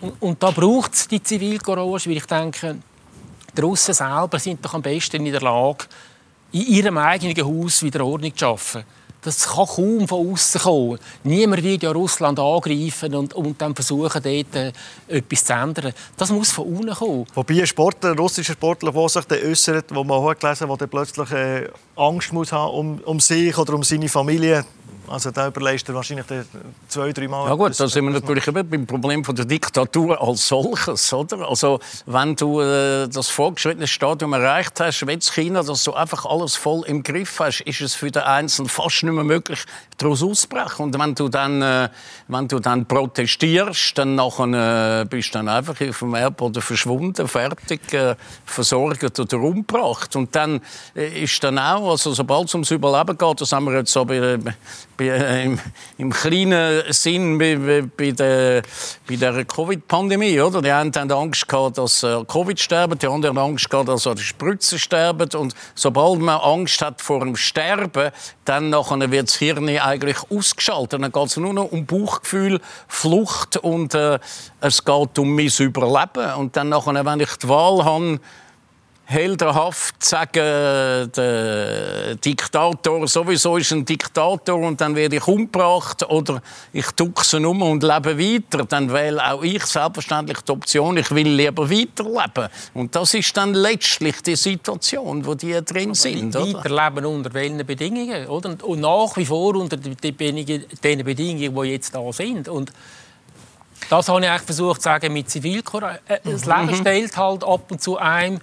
[0.00, 2.76] Und, und da braucht es die Zivilcourage, weil ich denke,
[3.56, 5.86] die Russen selber sind doch am besten in der Lage,
[6.52, 8.84] in ihrem eigenen Haus wieder Ordnung zu schaffen.
[9.24, 10.98] das kann kaum von außen kommen.
[11.24, 14.72] Niemand wird ja Russland angreifen und, und dann versuchen, dort äh,
[15.08, 15.94] etwas zu ändern.
[16.16, 17.26] Das muss von unten kommen.
[17.34, 21.30] Wobei ein Sportler, ein russischer Sportler, der sich äußert, wo man auch hat, der plötzlich
[21.30, 24.64] äh, Angst muss haben um, um sich oder um seine Familie,
[25.08, 26.26] also da überlegst du wahrscheinlich
[26.88, 27.48] zwei, drei Mal.
[27.48, 31.48] Ja gut, da sind wir natürlich immer beim Problem von der Diktatur als solches, oder?
[31.48, 36.56] Also wenn du äh, das vorgeschrittene Stadium erreicht hast, wie China, dass du einfach alles
[36.56, 39.64] voll im Griff hast, ist es für den Einzelnen fast nicht mehr möglich,
[39.98, 40.86] daraus auszubrechen.
[40.86, 41.88] Und wenn du dann, äh,
[42.28, 47.28] wenn du dann protestierst, dann nachher, äh, bist du dann einfach auf dem Erdboden verschwunden,
[47.28, 50.16] fertig, äh, versorgt oder umgebracht.
[50.16, 50.60] Und dann
[50.94, 54.04] äh, ist dann auch, also sobald es ums Überleben geht, das haben wir jetzt so
[54.04, 54.38] bei,
[54.98, 55.58] im,
[55.98, 58.62] im, kleinen Sinn bei, bei der,
[59.08, 60.40] bei der Covid-Pandemie.
[60.40, 60.62] Oder?
[60.62, 64.04] Die einen haben Angst gehabt, dass äh, Covid sterben, die anderen haben Angst gehabt, dass
[64.04, 65.28] die Spritzen sterben.
[65.36, 68.10] Und sobald man Angst hat vor dem Sterben,
[68.44, 71.02] dann wird das Hirn eigentlich ausgeschaltet.
[71.02, 74.18] Dann geht es nur noch um Bauchgefühl, Flucht und äh,
[74.60, 76.34] es geht um mein Überleben.
[76.36, 78.20] Und dann, nachher, wenn ich die Wahl habe,
[79.06, 86.40] heldenhaft sagen, der Diktator sowieso ist ein Diktator und dann werde ich umgebracht oder
[86.72, 91.28] ich duckse um und lebe weiter, dann wähle auch ich selbstverständlich die Option, ich will
[91.28, 92.48] lieber weiterleben.
[92.72, 96.34] Und das ist dann letztlich die Situation, wo die drin Aber sind.
[96.34, 96.54] Oder?
[96.54, 98.26] Weiterleben unter welchen Bedingungen?
[98.26, 98.56] Oder?
[98.64, 102.48] Und nach wie vor unter den Bedingungen, die jetzt da sind.
[102.48, 102.72] Und
[103.90, 106.00] das habe ich eigentlich versucht zu sagen mit Zivilcourage.
[106.08, 106.76] Äh, das Leben mhm.
[106.76, 108.40] stellt halt ab und zu einem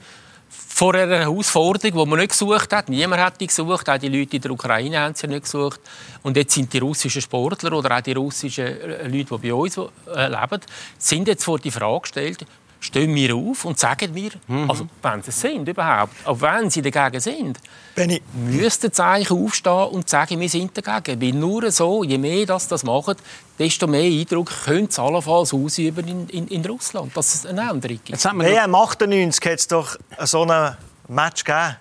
[0.74, 2.90] vor einer Herausforderung, die man nicht gesucht hat.
[2.90, 5.80] Niemand hat die gesucht, auch die Leute in der Ukraine haben sie nicht gesucht.
[6.24, 8.66] Und jetzt sind die russischen Sportler oder auch die russischen
[9.04, 10.62] Leute, die bei uns äh, leben,
[10.98, 12.46] sind jetzt vor die Frage gestellt,
[12.82, 14.70] stehen wir auf und sagen wir, mhm.
[14.70, 17.60] also wenn sie es sind überhaupt, auch wenn sie dagegen sind,
[17.96, 18.22] Benni.
[18.34, 21.22] müssten sie eigentlich aufstehen und sagen, wir sind dagegen.
[21.22, 23.16] Weil nur so, je mehr das das machen,
[23.60, 27.98] desto mehr Eindruck können sie allenfalls ausüben in, in, in Russland, dass es eine Änderung
[27.98, 28.10] gibt.
[28.10, 30.76] Jetzt haben wir hey, 98 hat es doch so ein
[31.08, 31.78] Match gegeben.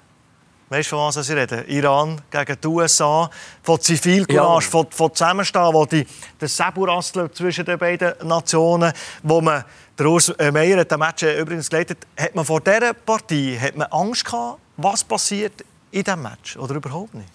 [0.68, 1.64] Weißt du, von was ich rede?
[1.66, 3.28] Iran gegen die USA,
[3.60, 4.70] von Zivilcourage, ja.
[4.70, 6.06] von, von Zusammenstehen, wo die,
[6.40, 8.92] der Säbelrasseln zwischen den beiden Nationen,
[9.24, 9.64] wo man
[10.00, 11.98] der Urs äh, Meier hat das Match äh, übrigens geleitet.
[12.18, 16.56] Hat man vor dieser Partie hat man Angst gehabt, was passiert in diesem Match?
[16.56, 17.28] Oder überhaupt nicht?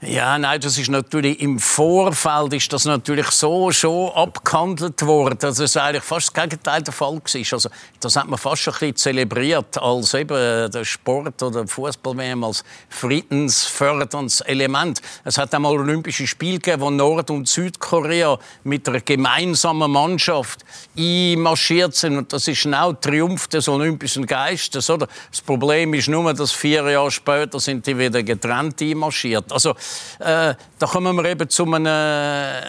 [0.00, 5.58] Ja, nein, das ist natürlich im Vorfeld ist das natürlich so schon abgehandelt worden, dass
[5.58, 7.52] es eigentlich fast das Gegenteil der Fall war.
[7.52, 12.16] Also das hat man fast schon ein bisschen zelebriert als eben der Sport oder Fußball
[12.44, 15.02] als friedensförderndes Element.
[15.24, 20.60] Es hat einmal Olympische Spiele gegeben, wo Nord- und Südkorea mit einer gemeinsamen Mannschaft
[20.96, 25.08] einmarschiert sind und das ist genau Triumph des olympischen Geistes, oder?
[25.32, 29.52] Das Problem ist nur, dass vier Jahre später sind die wieder getrennt einmarschiert.
[29.52, 29.74] Also
[30.18, 32.62] äh, da kommen wir eben zu einem,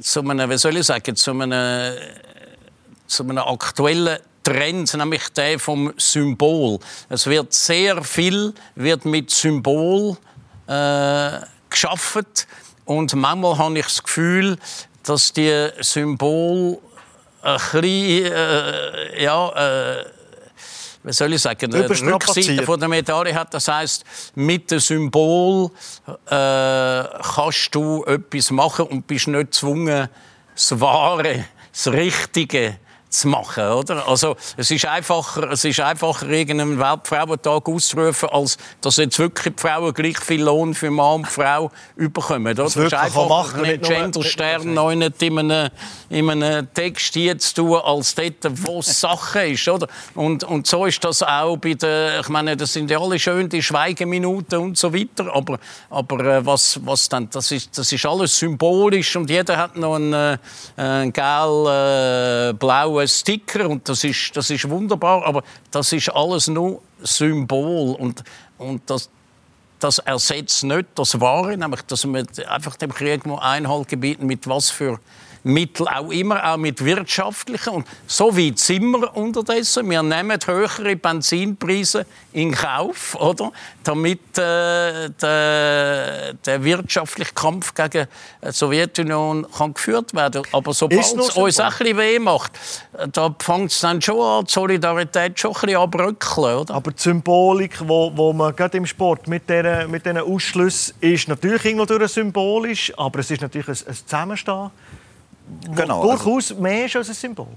[0.00, 1.94] zu einem, wie soll ich sagen, zu einem,
[3.06, 6.78] zu einem aktuellen Trend, nämlich der vom Symbol.
[7.08, 10.16] Es wird sehr viel wird mit Symbol
[10.66, 11.30] äh,
[11.70, 12.26] geschaffen
[12.84, 14.58] und manchmal habe ich das Gefühl,
[15.04, 16.78] dass die Symbol
[17.42, 20.04] ein bisschen, äh, ja, äh,
[21.04, 23.52] wie soll ich sagen, eine Rückseite von der Medaille hat.
[23.54, 25.70] Das heißt, mit dem Symbol
[26.26, 30.08] äh, kannst du etwas machen und bist nicht gezwungen,
[30.54, 32.78] das Wahre, das Richtige
[33.12, 34.08] zu machen, oder?
[34.08, 39.60] Also es ist einfacher, es ist einfacher irgendeinen Weltfrauentag auszurufen, als dass jetzt wirklich die
[39.60, 42.64] Frauen gleich viel Lohn für Mann und Frau überkommen, oder?
[42.64, 45.70] Das ist einfacher, machen, einen Genderstern noch nicht in einem,
[46.08, 48.34] in einem Text hier zu tun, als dort,
[48.66, 49.86] wo es Sache ist, oder?
[50.14, 53.48] Und, und so ist das auch bei den, ich meine, das sind ja alle schön
[53.48, 55.58] die Schweigeminuten und so weiter, aber,
[55.90, 59.96] aber äh, was, was dann, das ist, das ist alles symbolisch und jeder hat noch
[59.96, 60.38] einen, äh,
[60.76, 66.08] einen gel, äh, blauen ein Sticker und das ist, das ist wunderbar, aber das ist
[66.08, 68.22] alles nur Symbol und,
[68.58, 69.10] und das,
[69.78, 74.70] das ersetzt nicht das Wahre, nämlich dass wir einfach dem Krieg Einhalt gebieten mit was
[74.70, 75.00] für
[75.44, 77.70] Mittel auch immer, auch mit wirtschaftlichen.
[77.70, 79.88] Und so weit sind wir unterdessen.
[79.90, 83.52] Wir nehmen höhere Benzinpreise in Kauf, oder?
[83.84, 88.06] damit äh, der, der, wirtschaftliche Kampf gegen
[88.44, 92.52] die Sowjetunion kann geführt werden Aber sobald es uns ein bisschen weh macht,
[93.12, 96.58] da fängt es dann schon an, die Solidarität schon ein bisschen abrückeln.
[96.58, 96.74] Oder?
[96.74, 101.64] Aber die Symbolik, wo, wo man gerade im Sport mit diesen mit Ausschlüssen ist natürlich
[101.64, 104.70] irgendwo symbolisch, aber es ist natürlich ein, ein Zusammenstehen
[105.74, 107.48] genau, durchaus also, mehr ist als ein Symbol.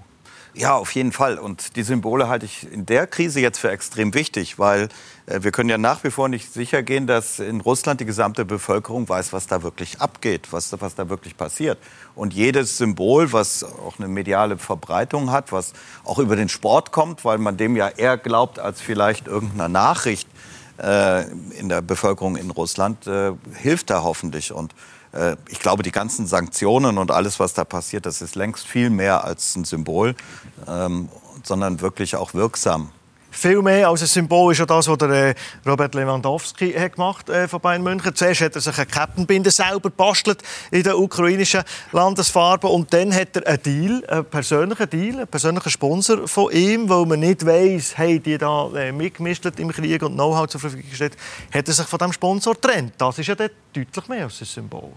[0.58, 1.38] Ja, auf jeden Fall.
[1.38, 4.88] Und die Symbole halte ich in der Krise jetzt für extrem wichtig, weil
[5.26, 8.46] äh, wir können ja nach wie vor nicht sicher gehen, dass in Russland die gesamte
[8.46, 11.78] Bevölkerung weiß, was da wirklich abgeht, was, was da wirklich passiert.
[12.16, 15.74] Und jedes Symbol, was auch eine mediale Verbreitung hat, was
[16.06, 20.30] auch über den Sport kommt, weil man dem ja eher glaubt als vielleicht irgendeiner Nachricht
[20.82, 21.28] äh,
[21.60, 24.54] in der Bevölkerung in Russland, äh, hilft da hoffentlich.
[24.54, 24.74] Und
[25.16, 28.90] äh, ich glaube, die ganzen Sanktionen und alles, was da passiert, das ist längst viel
[28.90, 30.16] mehr als ein Symbol,
[30.68, 31.10] ähm,
[31.44, 32.92] sondern wirklich auch wirksam.
[33.38, 35.36] Viel mehr als ein Symbol ist ja das, was der äh,
[35.68, 38.16] Robert Lewandowski hat gemacht äh, von Bayern München.
[38.16, 43.36] Zuerst hat er sich eine Kettenbinde selber bastelt in der ukrainischen Landesfarben und dann hat
[43.36, 47.98] er einen Deal, einen persönlichen Deal, einen persönlichen Sponsor von ihm, weil man nicht weiss,
[47.98, 51.18] hey, die da äh, mitgemischt im Krieg und Know-how zur Verfügung gestellt,
[51.54, 52.94] hat er sich von dem Sponsor getrennt.
[52.98, 54.94] Das ist ja deutlich mehr als ein Symbol.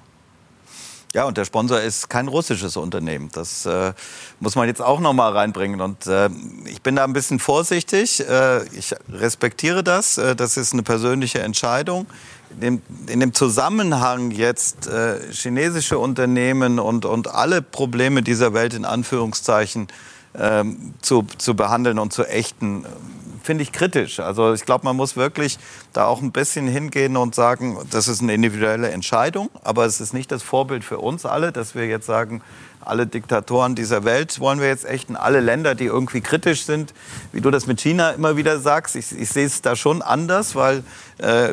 [1.14, 3.30] Ja, und der Sponsor ist kein russisches Unternehmen.
[3.32, 3.94] Das äh,
[4.40, 5.80] muss man jetzt auch noch mal reinbringen.
[5.80, 6.28] Und äh,
[6.66, 8.20] ich bin da ein bisschen vorsichtig.
[8.28, 10.18] Äh, ich respektiere das.
[10.18, 12.06] Äh, das ist eine persönliche Entscheidung.
[12.50, 18.74] In dem, in dem Zusammenhang jetzt äh, chinesische Unternehmen und, und alle Probleme dieser Welt
[18.74, 19.88] in Anführungszeichen
[20.38, 22.84] ähm, zu, zu behandeln und zu ächten,
[23.42, 24.20] finde ich kritisch.
[24.20, 25.58] Also ich glaube, man muss wirklich
[25.92, 30.12] da auch ein bisschen hingehen und sagen, das ist eine individuelle Entscheidung, aber es ist
[30.12, 32.42] nicht das Vorbild für uns alle, dass wir jetzt sagen,
[32.80, 36.94] alle Diktatoren dieser Welt wollen wir jetzt echt in alle Länder, die irgendwie kritisch sind,
[37.32, 38.96] wie du das mit China immer wieder sagst.
[38.96, 40.82] Ich, ich sehe es da schon anders, weil
[41.18, 41.50] äh,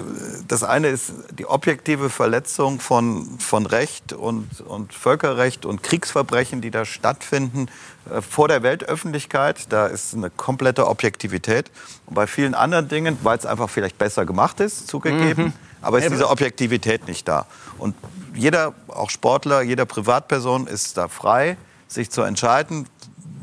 [0.48, 6.72] das eine ist die objektive Verletzung von, von Recht und, und Völkerrecht und Kriegsverbrechen, die
[6.72, 7.68] da stattfinden
[8.10, 9.66] äh, vor der Weltöffentlichkeit.
[9.70, 11.72] Da ist eine komplette Objektivität.
[12.06, 15.54] Und bei vielen anderen Dingen, weil es einfach vielleicht besser gemacht ist, zugegeben, mhm.
[15.82, 17.46] aber ist diese Objektivität nicht da.
[17.78, 17.96] Und
[18.34, 21.58] jeder, auch Sportler, jeder Privatperson ist da frei,
[21.88, 22.88] sich zu entscheiden,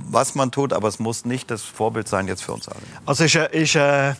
[0.09, 2.81] was man tut, aber es muss nicht das Vorbild sein jetzt für uns alle.
[3.07, 4.15] Also ist, ist äh,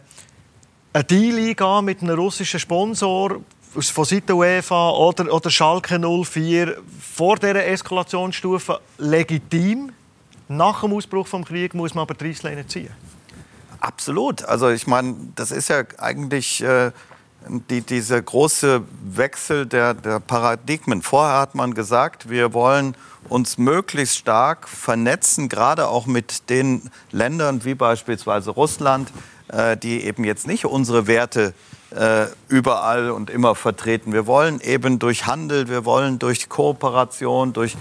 [0.93, 3.41] ein Deal eingehen mit einem russischen Sponsor
[3.73, 9.93] von Seiten UEFA oder, oder Schalke 04 vor dieser Eskalationsstufe legitim?
[10.49, 12.91] Nach dem Ausbruch des Krieges muss man aber die Reissleine ziehen.
[13.83, 14.45] Absolut.
[14.45, 16.93] Also ich meine, das ist ja eigentlich äh,
[17.69, 21.03] die, dieser große Wechsel der, der Paradigmen.
[21.03, 22.97] Vorher hat man gesagt, wir wollen
[23.29, 29.11] uns möglichst stark vernetzen, gerade auch mit den Ländern wie beispielsweise Russland,
[29.49, 31.53] äh, die eben jetzt nicht unsere Werte äh,
[32.49, 34.13] überall und immer vertreten.
[34.13, 37.77] Wir wollen eben durch Handel, wir wollen durch Kooperation, durch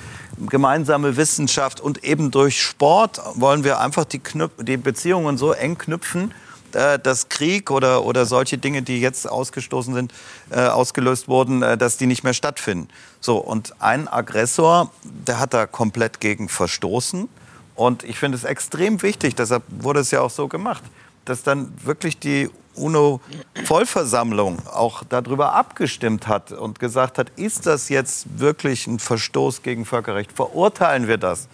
[0.49, 5.77] gemeinsame Wissenschaft und eben durch Sport wollen wir einfach die, Knüp die Beziehungen so eng
[5.77, 6.33] knüpfen,
[6.73, 10.13] äh, dass Krieg oder, oder solche Dinge, die jetzt ausgestoßen sind,
[10.49, 12.87] äh, ausgelöst wurden, äh, dass die nicht mehr stattfinden.
[13.19, 17.29] So, und ein Aggressor, der hat da komplett gegen verstoßen.
[17.75, 20.83] Und ich finde es extrem wichtig, deshalb wurde es ja auch so gemacht,
[21.25, 28.39] dass dann wirklich die UNO-Vollversammlung auch darüber abgestimmt hat und gesagt hat, ist das jetzt
[28.39, 30.31] wirklich ein Verstoß gegen Völkerrecht?
[30.31, 31.47] Verurteilen wir das?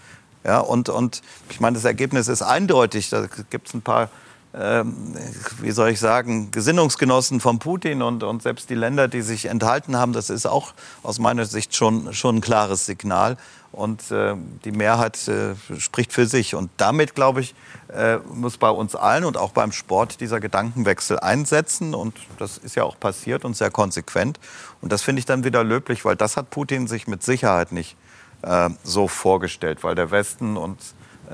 [0.44, 3.10] Ja, und, und ich meine, das Ergebnis ist eindeutig.
[3.10, 4.10] Da gibt es ein paar
[4.54, 5.14] ähm,
[5.62, 9.98] wie soll ich sagen, Gesinnungsgenossen von Putin und, und selbst die Länder, die sich enthalten
[9.98, 13.38] haben, das ist auch aus meiner Sicht schon, schon ein klares Signal.
[13.72, 16.56] Und äh, die Mehrheit äh, spricht für sich.
[16.56, 17.54] Und damit, glaube ich,
[17.94, 21.94] äh, muss bei uns allen und auch beim Sport dieser Gedankenwechsel einsetzen.
[21.94, 24.40] Und das ist ja auch passiert und sehr konsequent.
[24.82, 27.96] Und das finde ich dann wieder löblich, weil das hat Putin sich mit Sicherheit nicht
[28.42, 30.78] äh, so vorgestellt, weil der Westen und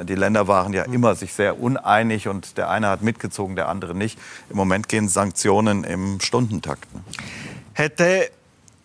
[0.02, 3.94] die Länder waren ja immer sich sehr uneinig und der eine hat mitgezogen, der andere
[3.94, 4.18] nicht.
[4.50, 6.88] Im Moment gehen Sanktionen im Stundentakt.
[7.74, 8.30] Hätte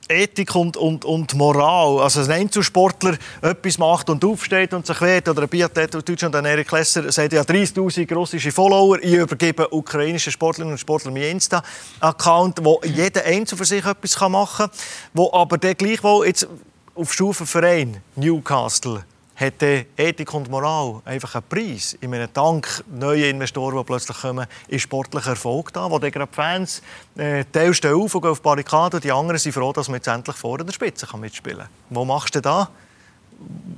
[0.09, 2.01] Ethik und, und, und Moral.
[2.01, 6.45] Also ein Einzelsportler etwas macht und aufsteht und sich wehrt, oder ein Biathlet Deutschland, ein
[6.45, 12.65] Erik Lesser, sagt, ja 30'000 russische Follower, ich übergebe ukrainischen Sportlerinnen und Sportlern meinen Insta-Account,
[12.65, 14.79] wo jeder Einzelne für sich etwas machen kann,
[15.13, 16.47] wo aber der gleichwohl jetzt
[16.95, 19.05] auf Stufe Verein Newcastle
[19.39, 21.97] hat Ethik und Moral einfach einen Preis.
[22.01, 26.29] In einem Dank neue Investoren, die plötzlich kommen, ist sportlicher Erfolg da, wo dann gerade
[26.31, 26.83] die Fans
[27.17, 29.89] äh, Teil stehen auf und gehen auf die Barrikaden und die anderen sind froh, dass
[29.89, 31.69] man jetzt endlich vor der Spitze kann mitspielen kann.
[31.91, 32.69] Wo machst du da?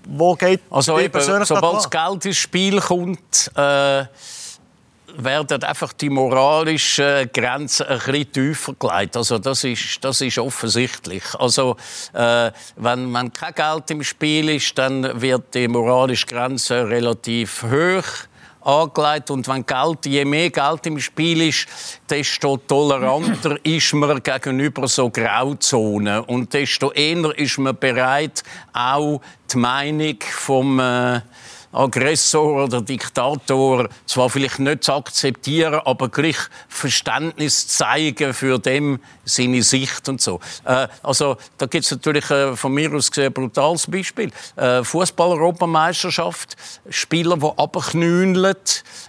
[0.09, 4.05] Wo geht also eben, sobald das Geld ins Spiel kommt, äh
[5.17, 9.17] werden einfach die moralischen Grenzen ein bisschen tiefer gelegt.
[9.17, 11.25] Also das ist, das ist offensichtlich.
[11.39, 11.77] Also
[12.13, 18.29] äh, wenn, wenn kein Geld im Spiel ist, dann wird die moralische Grenze relativ hoch
[18.63, 21.67] angelegt und wenn Geld, je mehr Geld im Spiel ist,
[22.09, 29.21] desto toleranter ist man gegenüber so Grauzonen und desto eher ist man bereit, auch
[29.51, 31.21] die Meinung vom äh,
[31.73, 39.63] Aggressor oder Diktator zwar vielleicht nicht zu akzeptieren, aber gleich Verständnis zeigen für dem seine
[39.63, 40.41] Sicht und so.
[40.65, 44.31] Äh, also da gibt es natürlich äh, von mir aus gesehen ein brutales Beispiel.
[44.57, 46.57] Äh, Fußball-Europameisterschaft,
[46.89, 48.57] Spieler, die abknüneln,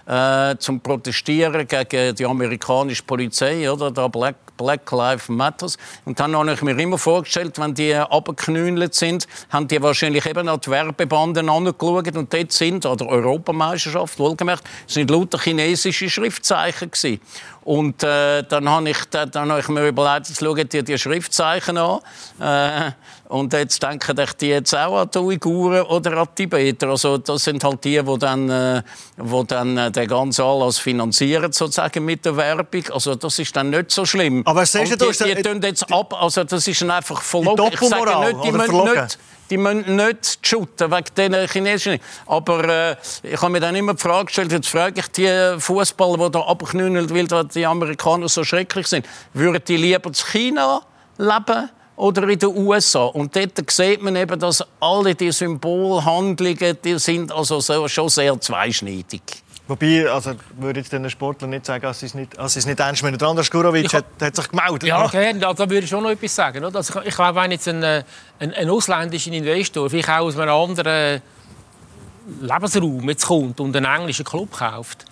[0.06, 3.90] äh, zum Protestieren gegen die amerikanische Polizei, oder?
[3.90, 5.76] Da Black, Black Lives Matters.
[6.04, 10.48] Und dann habe ich mir immer vorgestellt, wenn die abgeknünelt sind, haben die wahrscheinlich eben
[10.48, 16.90] an die Werbebanden angeschaut und dort sind, an der Europameisterschaft, wohlgemerkt, sind lauter chinesische Schriftzeichen
[16.90, 17.20] gewesen.
[17.64, 21.78] Und äh, dann habe ich, dann hab ich mir überlegt, jetzt schauen die die Schriftzeichen
[21.78, 22.00] an.
[22.40, 22.92] Äh,
[23.28, 26.88] und jetzt denken die jetzt auch an die Uiguren oder an die Tibeter.
[26.88, 28.82] Also das sind halt die, die dann, äh,
[29.16, 32.84] wo dann äh, den ganzen Anlass finanzieren, sozusagen mit der Werbung.
[32.92, 34.42] Also das ist dann nicht so schlimm.
[34.44, 37.70] Aber sagst du, die, die, tun jetzt ab, also das ist einfach verlogen.
[37.72, 39.18] Ich sage nicht, die müssen nicht
[39.50, 42.00] die müssen nicht shooten wegen den Chinesischen.
[42.26, 46.26] Aber äh, ich habe mir dann immer die Frage gestellt, jetzt frage ich die Fußballer,
[46.26, 50.82] die da abknüllen, weil die Amerikaner so schrecklich sind, würden die lieber in China
[51.18, 53.04] leben oder in den USA.
[53.04, 58.40] Und dort sieht man eben, dass alle die Symbolhandlungen, die sind also so, schon sehr
[58.40, 59.41] zweischneidig.
[59.68, 62.66] Wobei, also würde jetzt den Sportler nicht sagen, dass sie es nicht, dass sie es
[62.66, 63.22] nicht ernst meinen.
[63.22, 64.82] Andras Skurovic hat, hat, sich gemeldet.
[64.82, 66.64] Ja, okay, da würde ich schon noch etwas sagen.
[66.64, 68.04] Also ich, glaube, wenn jetzt ein, ein,
[68.40, 71.22] ein ausländischer Investor, vielleicht auch aus einem anderen
[72.40, 75.04] Lebensraum jetzt kommt und einen englischen Club kauft,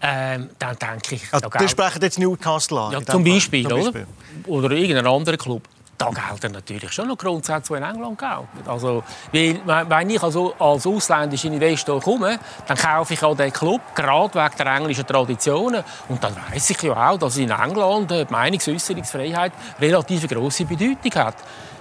[0.00, 1.22] ähm, dann denke ich...
[1.32, 2.92] Also, da sprechen jetzt Newcastle an.
[2.92, 4.06] Ja, zum Beispiel, zum Beispiel,
[4.46, 4.64] oder?
[4.66, 5.62] Oder irgendein anderer Club
[6.02, 8.68] da gelten natürlich schon noch Grundsätze, die in England gelten.
[8.68, 13.80] Also, weil, wenn ich also als ausländischer Investor komme, dann kaufe ich auch den Club,
[13.94, 15.84] gerade wegen der englischen Traditionen.
[16.08, 21.36] Und dann weiß ich ja auch, dass in England die Meinungsäußerungsfreiheit relativ große Bedeutung hat.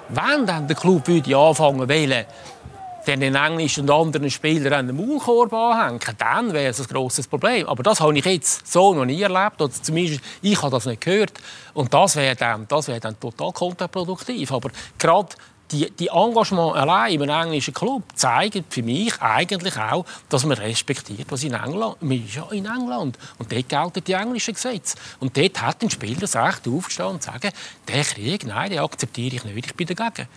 [0.09, 2.25] Wenn dann der Club würde anfangen will,
[3.07, 7.67] den englischen und anderen Spielern den Maulkorb anhängen, dann wäre es ein grosses Problem.
[7.67, 11.01] Aber das habe ich jetzt so noch nie erlebt, oder zumindest ich habe das nicht
[11.01, 11.33] gehört.
[11.73, 14.51] Und das wäre dann, das wäre dann total kontraproduktiv.
[14.51, 15.29] Aber gerade
[15.71, 21.27] die, die Engagement allein im englischen Club zeigen für mich eigentlich auch, dass man respektiert,
[21.29, 24.97] was in England, man ist ja in England und dort gelten die englischen Gesetze.
[25.19, 27.51] Und dort hat ein Spieler das Recht aufzustehen und zu sagen,
[27.87, 30.27] der Krieg, nein, den akzeptiere ich nicht, ich bin dagegen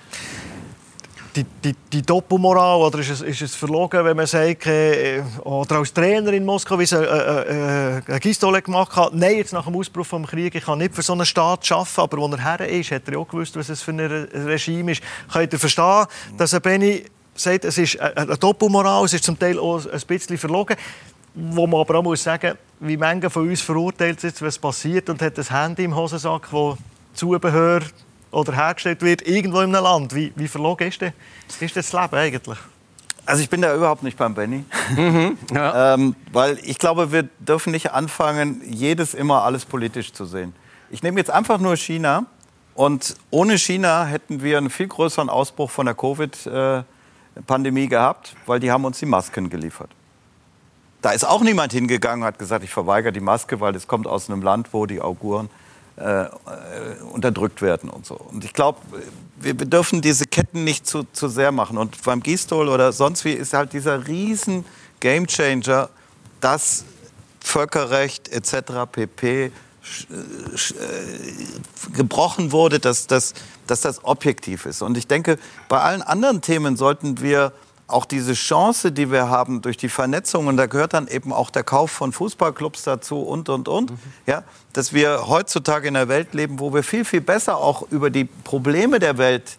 [1.35, 5.77] die, die, die Doppelmoral, oder ist es, ist es verlogen, wenn man sagt, äh, oder
[5.77, 9.65] als Trainer in Moskau, wie es äh, äh, äh Gistole gemacht hat, nein, jetzt nach
[9.65, 12.43] dem Ausbruch des Krieges, ich kann nicht für so einen Staat arbeiten, aber wo er
[12.43, 15.03] her ist, hat er auch gewusst, was es für ein Regime ist.
[15.33, 16.07] Könnt ihr verstehen,
[16.37, 17.05] dass Benny
[17.35, 20.77] sagt, es ist eine Doppelmoral, es ist zum Teil auch ein bisschen verlogen,
[21.35, 25.21] wo man aber auch muss sagen, wie manche von uns verurteilt sind, was passiert und
[25.21, 26.77] hat ein Handy im Hosensack, wo
[27.13, 27.83] Zubehör
[28.35, 30.15] oder hergestellt wird, irgendwo in einem Land.
[30.15, 31.13] Wie, wie verlogen ist, denn,
[31.61, 32.59] ist das Leben eigentlich?
[33.27, 34.65] Also ich bin da überhaupt nicht beim Benny.
[34.95, 35.95] Mhm, ja.
[35.95, 40.55] ähm, weil ich glaube, wir dürfen nicht anfangen, jedes immer alles politisch zu sehen.
[40.91, 42.27] Ich nehme jetzt einfach nur China.
[42.75, 48.71] Und ohne China hätten wir einen viel größeren Ausbruch von der Covid-Pandemie gehabt, weil die
[48.71, 49.91] haben uns die Masken geliefert.
[51.01, 54.07] Da ist auch niemand hingegangen und hat gesagt, ich verweigere die Maske, weil es kommt
[54.07, 55.51] aus einem Land, wo die Auguren
[55.97, 56.27] äh,
[57.13, 58.15] unterdrückt werden und so.
[58.15, 58.81] Und ich glaube,
[59.37, 61.79] wir dürfen diese Ketten nicht zu, zu sehr machen.
[61.79, 64.65] Und beim Gistol oder sonst wie ist halt dieser riesen
[65.01, 65.91] Gamechanger,
[66.41, 66.85] dass
[67.41, 68.91] Völkerrecht etc.
[68.91, 69.45] pp.
[69.45, 69.51] Äh,
[71.93, 73.35] gebrochen wurde, dass, dass,
[73.67, 74.81] dass das objektiv ist.
[74.81, 75.39] Und ich denke,
[75.69, 77.53] bei allen anderen Themen sollten wir
[77.95, 81.51] auch diese Chance, die wir haben durch die Vernetzung, und da gehört dann eben auch
[81.51, 83.99] der Kauf von Fußballclubs dazu und, und, und, mhm.
[84.27, 84.43] ja,
[84.73, 88.25] dass wir heutzutage in einer Welt leben, wo wir viel, viel besser auch über die
[88.25, 89.57] Probleme der Welt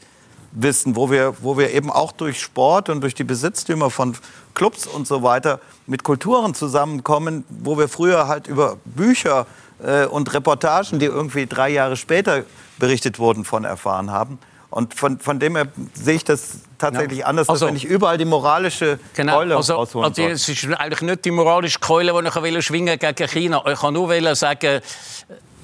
[0.51, 4.17] wissen, wo wir, wo wir eben auch durch Sport und durch die Besitztümer von
[4.53, 9.47] Clubs und so weiter mit Kulturen zusammenkommen, wo wir früher halt über Bücher
[9.83, 12.43] äh, und Reportagen, die irgendwie drei Jahre später
[12.77, 14.39] berichtet wurden, von erfahren haben.
[14.75, 17.27] Und von, von dem her sehe ich das tatsächlich ja.
[17.27, 21.01] anders, also, wir nicht überall die moralische genau, Keule also, rausholen also, Es ist eigentlich
[21.01, 23.63] nicht die moralische Keule, die ich schwingen gegen China.
[23.71, 24.81] Ich kann nur sagen,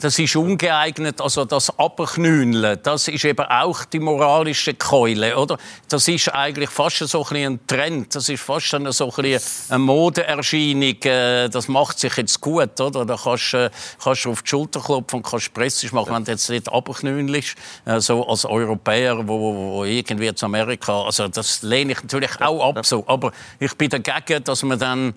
[0.01, 5.57] das ist ungeeignet, also das Abknüneln, das ist eben auch die moralische Keule, oder?
[5.87, 9.39] Das ist eigentlich fast so ein, ein Trend, das ist fast eine, so ein
[9.69, 13.05] eine Modeerscheinung, äh, das macht sich jetzt gut, oder?
[13.05, 13.69] Da kannst, äh,
[14.03, 17.55] kannst du auf die Schulter klopfen und kannst pressisch machen, wenn du jetzt nicht abknünelst,
[17.85, 22.69] äh, so als Europäer, wo, wo irgendwie zu Amerika, also das lehne ich natürlich auch
[22.75, 23.03] ab, so.
[23.05, 25.13] aber ich bin dagegen, dass man dann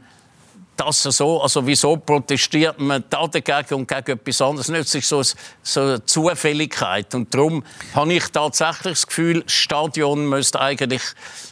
[0.76, 4.66] das so, also wieso protestiert man da dagegen und gegen etwas anderes?
[4.66, 5.22] Das ist so,
[5.62, 7.14] so eine Zufälligkeit.
[7.14, 7.62] Und darum
[7.94, 11.02] habe ich tatsächlich das Gefühl, das Stadion müsste eigentlich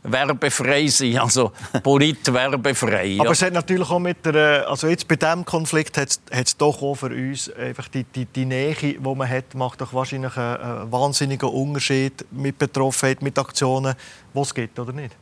[0.03, 1.53] werbefrei sein, also
[1.83, 3.19] politwerbefrei.
[3.21, 6.83] Aber es hat natürlich auch mit der, also jetzt bei diesem Konflikt hat es doch
[6.83, 10.57] auch für uns einfach die, die, die Nähe, die man hat, macht doch wahrscheinlich einen,
[10.57, 13.95] einen wahnsinnigen Unterschied mit Betroffenheit, mit Aktionen,
[14.35, 15.15] die es gibt, oder nicht?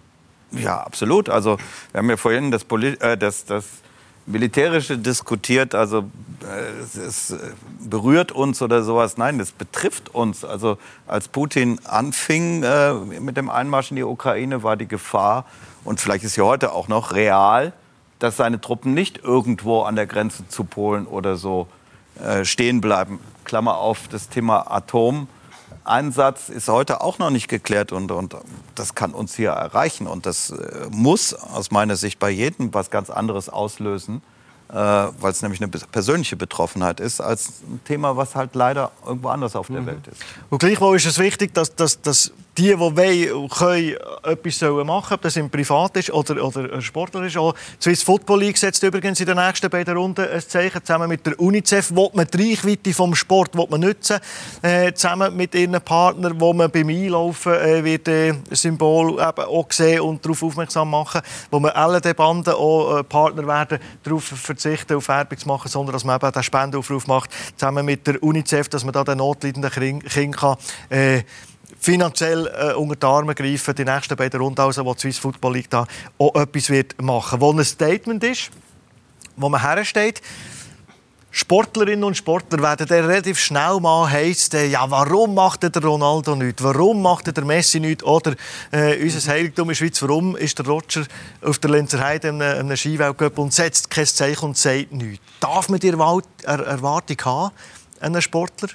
[0.53, 1.29] Ja, absolut.
[1.29, 1.59] Also
[1.93, 3.67] wir haben ja vorhin das, Poli äh, das, das
[4.31, 6.05] Militärische diskutiert, also
[6.43, 7.35] äh, es
[7.81, 9.17] berührt uns oder sowas.
[9.17, 10.45] Nein, es betrifft uns.
[10.45, 15.45] Also als Putin anfing äh, mit dem Einmarsch in die Ukraine, war die Gefahr,
[15.85, 17.73] und vielleicht ist sie heute auch noch real,
[18.19, 21.69] dass seine Truppen nicht irgendwo an der Grenze zu Polen oder so
[22.23, 23.19] äh, stehen bleiben.
[23.45, 25.27] Klammer auf, das Thema Atom
[25.91, 28.37] Einsatz ist heute auch noch nicht geklärt und, und
[28.75, 30.07] das kann uns hier erreichen.
[30.07, 34.23] Und das äh, muss aus meiner Sicht bei jedem was ganz anderes auslösen,
[34.71, 39.29] äh, weil es nämlich eine persönliche Betroffenheit ist, als ein Thema, was halt leider irgendwo
[39.29, 39.87] anders auf der mhm.
[39.87, 40.23] Welt ist.
[40.49, 45.23] Und gleichwohl ist es wichtig, dass, dass, dass die, die wollen, können etwas machen ob
[45.23, 47.37] das im Privat ist oder, oder Sportler ist.
[47.39, 50.85] Auch die Swiss Football League setzt übrigens in den nächsten beiden Runden ein Zeichen.
[50.85, 54.19] Zusammen mit der UNICEF will man die Reichweite vom Sport will man nutzen.
[54.61, 59.67] Äh, zusammen mit ihren Partnern, wo man beim Einlaufen äh, wird äh, Symbol eben auch
[59.71, 64.25] sehen und darauf aufmerksam machen, wo man alle den Banden auch äh, Partner werden, darauf
[64.25, 68.23] verzichten, auf Werbung zu machen, sondern dass man eben den Spendenaufruf macht, zusammen mit der
[68.23, 70.57] UNICEF, dass man da den notleidenden Kindern kann,
[70.91, 71.23] äh,
[71.81, 75.71] finanziell äh, unter die Arme greifen, die nächsten beiden also, wo die Swiss Football League
[75.71, 75.87] da
[76.19, 78.51] auch etwas wird machen wo ein Statement ist,
[79.37, 80.21] wo man hersteht.
[81.33, 86.61] Sportlerinnen und Sportler werden dann relativ schnell mal heissen, ja, warum macht der Ronaldo nichts?
[86.63, 88.03] Warum macht der Messi nichts?
[88.03, 88.35] Oder
[88.73, 91.05] äh, unser Heiligtum in der Schweiz, warum ist der Roger
[91.41, 95.25] auf der Lenzer Heide in einem Skiweltcup und setzt kein Zeichen und sagt nichts?
[95.39, 97.53] Darf man die Erwartung haben,
[98.01, 98.71] einen Sportler?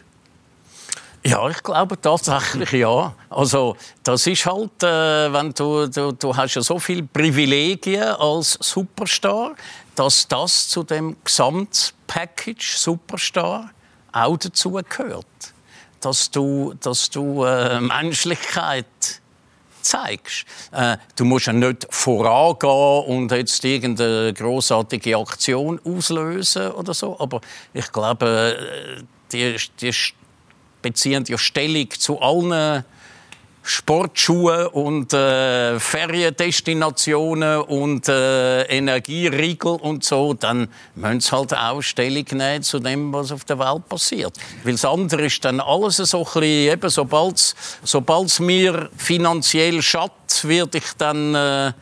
[1.26, 3.16] Ja, ich glaube tatsächlich ja.
[3.32, 8.60] Also das ist halt, äh, wenn du, du, du hast ja so viele Privilegien als
[8.62, 9.56] Superstar,
[9.96, 13.72] dass das zu dem Gesamtpackage Superstar
[14.12, 15.26] auch dazu gehört,
[16.00, 18.86] dass du, dass du äh, Menschlichkeit
[19.82, 20.46] zeigst.
[20.72, 27.42] Äh, du musst ja nicht vorangehen und jetzt irgendeine großartige Aktion auslösen oder so, aber
[27.74, 28.58] ich glaube,
[29.00, 29.94] äh, die, die
[30.86, 32.84] beziehen ja Stellung zu allen
[33.64, 42.26] Sportschuhen und äh, Feriendestinationen und äh, Energieriegel und so, dann müssen sie halt auch Stellung
[42.34, 44.38] nehmen zu dem, was auf der Welt passiert.
[44.64, 50.78] Weil das andere ist dann alles so ein bisschen, sobald es mir finanziell schadet, werde
[50.78, 51.34] ich dann...
[51.34, 51.74] Äh,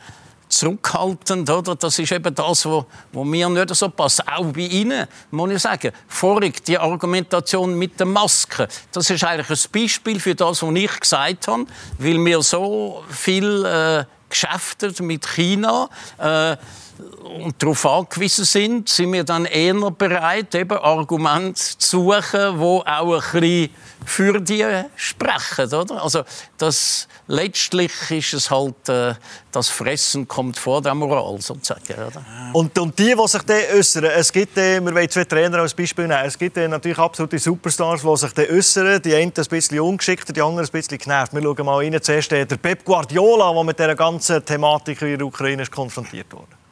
[0.58, 1.50] zurückhaltend.
[1.50, 1.74] Oder?
[1.76, 4.26] Das ist eben das, was mir nicht so passt.
[4.28, 5.92] Auch bei Ihnen, muss ich sagen.
[6.08, 8.68] Vorig die Argumentation mit der Maske.
[8.92, 11.66] Das ist eigentlich ein Beispiel für das, was ich gesagt habe.
[11.98, 15.88] Weil wir so viel äh, Geschäfte mit China
[16.18, 16.56] äh,
[17.24, 23.10] und darauf angewiesen sind, sind wir dann eher bereit, eben Argumente zu suchen, die auch
[23.10, 23.70] ein bisschen
[24.04, 24.64] für die
[24.96, 25.72] sprechen.
[25.72, 26.02] Oder?
[26.02, 26.24] Also
[26.58, 29.14] das, letztlich ist es halt, äh,
[29.50, 31.82] das Fressen kommt vor der Moral, sozusagen.
[31.94, 32.24] Oder?
[32.52, 36.06] Und, und die, die sich dann äußern, es gibt, wir wollen zwei Trainer als Beispiel
[36.06, 40.36] nehmen, es gibt natürlich absolute Superstars, die sich dann äußern, die einen ein bisschen ungeschickt,
[40.36, 41.32] die anderen ein bisschen genervt.
[41.32, 45.26] Wir schauen mal rein, zuerst der Pep Guardiola, der mit dieser ganzen Thematik in der
[45.26, 46.63] Ukraine konfrontiert wurde.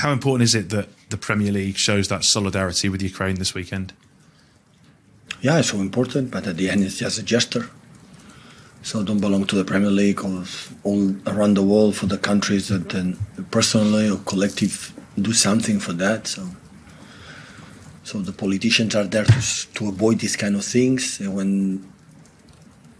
[0.00, 3.92] How important is it that the Premier League shows that solidarity with Ukraine this weekend?
[5.42, 7.68] Yeah, it's so important, but at the end, it's just a gesture.
[8.82, 10.44] So don't belong to the Premier League or
[10.84, 13.18] all around the world for the countries that then
[13.50, 16.26] personally or collective do something for that.
[16.26, 16.48] So,
[18.02, 21.20] so the politicians are there to, to avoid these kind of things.
[21.20, 21.92] And when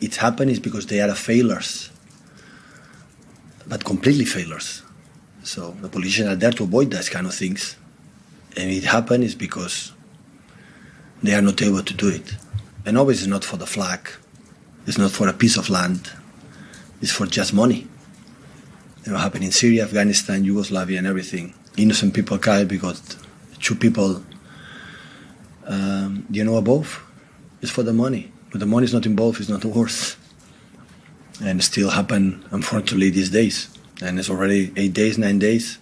[0.02, 1.90] it happens, it's because they are failures,
[3.66, 4.82] but completely failures.
[5.42, 7.76] So the politicians are there to avoid those kind of things.
[8.56, 9.92] And it happens because
[11.22, 12.36] they are not able to do it.
[12.84, 14.10] And always it's not for the flag,
[14.86, 16.10] it's not for a piece of land,
[17.00, 17.86] it's for just money.
[19.04, 21.54] It happened in Syria, Afghanistan, Yugoslavia, and everything.
[21.76, 23.16] Innocent people died because
[23.58, 24.22] two people,
[25.66, 27.02] um, you know, above,
[27.62, 28.32] it's for the money.
[28.50, 30.16] But the money is not involved, it's not worth.
[31.42, 33.68] And still happen, unfortunately, these days.
[34.02, 35.78] And it's already eight days, nine days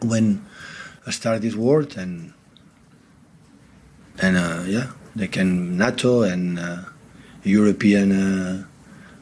[0.00, 0.44] when
[1.06, 2.32] I started this war, and
[4.18, 6.76] and uh, yeah, they can NATO and uh,
[7.44, 8.64] European uh,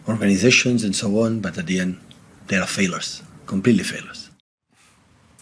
[0.09, 1.99] organizations and so on, but at the end,
[2.47, 4.31] they are failures, completely failures.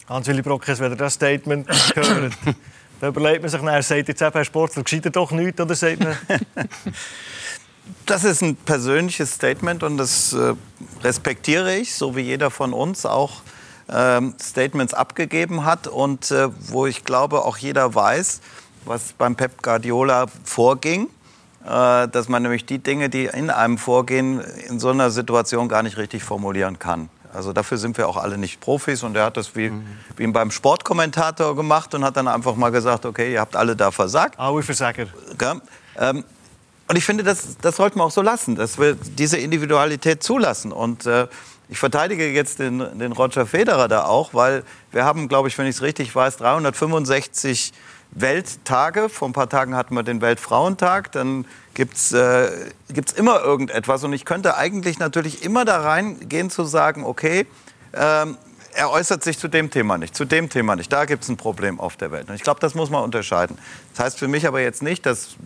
[0.09, 2.33] Hans-Willi Brockes, wenn er das Statement gehört,
[2.99, 5.99] dann überlegt man sich, er sagt jetzt eben, Herr Sportler, geschieht doch nichts, oder sagt
[5.99, 6.17] man...
[8.05, 10.53] Das ist ein persönliches Statement und das äh,
[11.03, 13.41] respektiere ich, so wie jeder von uns auch
[13.89, 18.41] ähm, Statements abgegeben hat und äh, wo ich glaube, auch jeder weiß,
[18.85, 21.07] was beim Pep Guardiola vorging,
[21.65, 25.83] äh, dass man nämlich die Dinge, die in einem vorgehen, in so einer Situation gar
[25.83, 27.09] nicht richtig formulieren kann.
[27.33, 29.85] Also dafür sind wir auch alle nicht Profis und er hat das wie, mhm.
[30.17, 33.89] wie beim Sportkommentator gemacht und hat dann einfach mal gesagt, okay, ihr habt alle da
[33.91, 34.39] versagt.
[34.39, 35.07] Alle Versager.
[35.41, 35.55] Ja,
[35.97, 36.23] ähm,
[36.93, 40.71] und ich finde, das, das sollten wir auch so lassen, dass wir diese Individualität zulassen.
[40.71, 41.25] Und äh,
[41.67, 45.65] ich verteidige jetzt den, den Roger Federer da auch, weil wir haben, glaube ich, wenn
[45.65, 47.73] ich es richtig weiß, 365
[48.11, 49.09] Welttage.
[49.09, 51.11] Vor ein paar Tagen hatten wir den Weltfrauentag.
[51.13, 52.51] Dann gibt es äh,
[53.15, 54.03] immer irgendetwas.
[54.03, 57.47] Und ich könnte eigentlich natürlich immer da reingehen zu sagen, okay,
[57.95, 58.37] ähm,
[58.75, 60.93] er äußert sich zu dem Thema nicht, zu dem Thema nicht.
[60.93, 62.29] Da gibt es ein Problem auf der Welt.
[62.29, 63.57] Und ich glaube, das muss man unterscheiden.
[63.95, 65.37] Das heißt für mich aber jetzt nicht, dass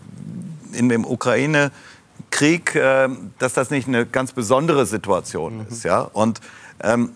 [0.73, 3.09] in dem Ukraine-Krieg, äh,
[3.39, 5.67] dass das nicht eine ganz besondere Situation mhm.
[5.69, 5.83] ist.
[5.83, 6.01] Ja?
[6.01, 6.41] Und
[6.81, 7.15] ähm,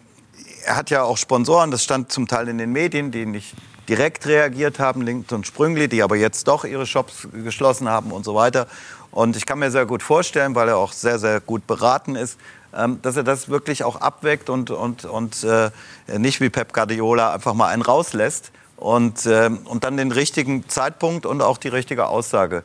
[0.66, 3.56] er hat ja auch Sponsoren, das stand zum Teil in den Medien, die nicht
[3.90, 8.24] direkt reagiert haben, Linkt und Sprüngli, die aber jetzt doch ihre Shops geschlossen haben und
[8.24, 8.68] so weiter.
[9.12, 12.40] Und ich kann mir sehr gut vorstellen, weil er auch sehr, sehr gut beraten ist,
[12.74, 15.72] ähm, dass er das wirklich auch abweckt und, und, und äh,
[16.18, 21.26] nicht wie Pep Guardiola einfach mal einen rauslässt und, äh, und dann den richtigen Zeitpunkt
[21.26, 22.64] und auch die richtige Aussage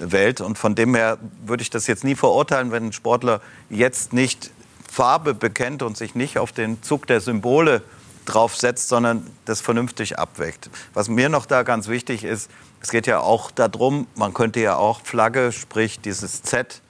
[0.00, 0.40] Welt.
[0.40, 3.40] Und von dem her würde ich das jetzt nie verurteilen, wenn ein Sportler
[3.70, 4.50] jetzt nicht
[4.90, 7.82] Farbe bekennt und sich nicht auf den Zug der Symbole
[8.24, 10.70] draufsetzt, sondern das vernünftig abweckt.
[10.94, 12.50] Was mir noch da ganz wichtig ist,
[12.82, 16.82] es geht ja auch darum, man könnte ja auch Flagge, sprich dieses Z,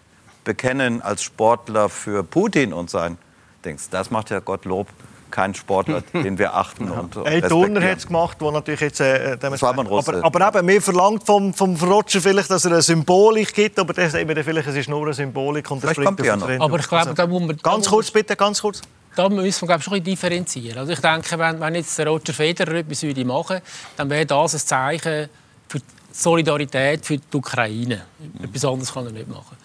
[0.44, 3.18] bekennen als Sportler für Putin und sein
[3.64, 3.90] Dings.
[3.90, 4.88] Das macht ja Gottlob
[5.30, 7.00] kein Sportler, den wir achten ja.
[7.00, 10.48] und Hey, Donner hat es gemacht, wo natürlich jetzt äh, das war man aber, aber
[10.48, 14.42] eben, mir verlangt vom, vom Roger vielleicht, dass er eine Symbolik gibt, aber das eben
[14.42, 16.48] vielleicht, es ist nur eine Symbolik und das bringt ja noch.
[16.48, 17.56] Aber ich glaube, da muss man...
[17.58, 18.82] Ganz kurz bitte, ganz kurz.
[19.14, 20.78] Da müssen wir glaube ich, schon ein differenzieren.
[20.78, 23.60] Also ich denke, wenn, wenn jetzt der Roger Federer etwas würde machen
[23.96, 25.28] dann wäre das ein Zeichen
[25.68, 28.02] für die Solidarität für die Ukraine.
[28.42, 29.56] Etwas anderes kann er nicht machen.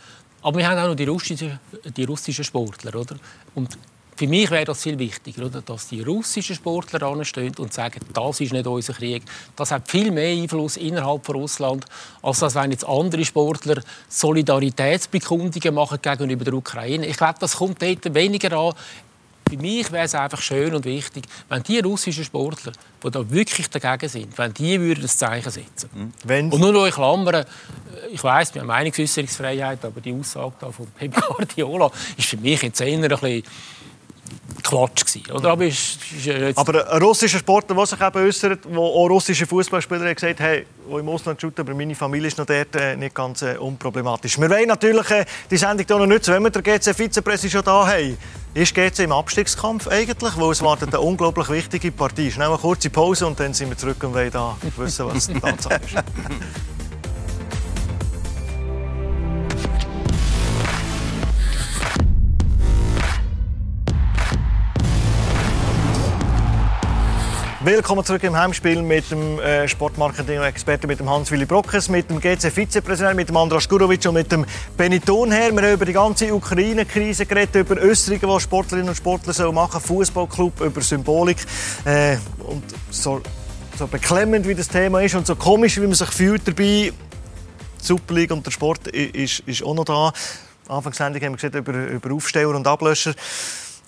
[0.42, 1.60] Aber wir haben auch noch die russischen,
[1.96, 2.96] die russischen Sportler.
[2.96, 3.16] Oder?
[3.54, 3.78] Und
[4.22, 5.64] für mich wäre das viel wichtiger, oder?
[5.64, 9.24] dass die russischen Sportler anstehen und sagen, das ist nicht unser Krieg.
[9.56, 11.86] Das hat viel mehr Einfluss innerhalb von Russland,
[12.22, 17.08] als dass wenn jetzt andere Sportler Solidaritätsbekundungen machen gegenüber der Ukraine.
[17.08, 18.76] Ich glaube, das kommt dort weniger an.
[19.50, 23.72] Für mich wäre es einfach schön und wichtig, wenn die russischen Sportler, die da wirklich
[23.72, 26.52] dagegen sind, wenn die würden das Zeichen setzen würden.
[26.52, 27.44] Und nur noch in Klammern,
[28.12, 32.62] ich weiss, wir haben Meinungsäußerungsfreiheit, aber die Aussage da von Pep Guardiola ist für mich
[32.62, 33.44] jetzt eher ein bisschen
[34.72, 35.52] Klatsch gewesen, oder?
[35.52, 40.06] Aber, ist, ist aber ein russischer Sportler, der sich eben äußert, wo auch russische Fußballspieler
[40.06, 43.14] haben gesagt hey, die im Ausland shooten, aber meine Familie ist noch dort äh, nicht
[43.14, 44.40] ganz äh, unproblematisch.
[44.40, 47.86] Wir wollen natürlich äh, die Sendung hier noch nutzen, wenn wir den GC-Vizepräsident schon da
[47.86, 48.18] haben.
[48.54, 50.38] Ist GC im Abstiegskampf eigentlich?
[50.38, 52.32] Weil es wartet eine unglaublich wichtige Partie.
[52.32, 55.40] Schnell eine kurze Pause und dann sind wir zurück und wollen da wissen, was die
[55.40, 55.96] Tatsache ist.
[67.64, 73.16] Willkommen zurück im Heimspiel mit dem äh, Sportmarketing-Experten, mit dem Hans-Willi Brockes, mit dem GC-Vizepräsidenten,
[73.16, 75.52] mit dem Andras Gurovic und mit dem Benny Thunherr.
[75.52, 79.80] Wir haben über die ganze Ukraine-Krise geredet, über Österreicher, was Sportlerinnen und Sportler sollen machen
[79.80, 81.38] Fußballclub, über Symbolik.
[81.86, 83.22] Äh, und so,
[83.78, 86.64] so beklemmend, wie das Thema ist und so komisch, wie man sich fühlt dabei.
[86.64, 86.94] Die
[87.78, 90.12] Super League und der Sport ist, ist auch noch da.
[90.68, 93.14] Anfangssendung haben wir gesagt über, über Aufsteller und Ablöscher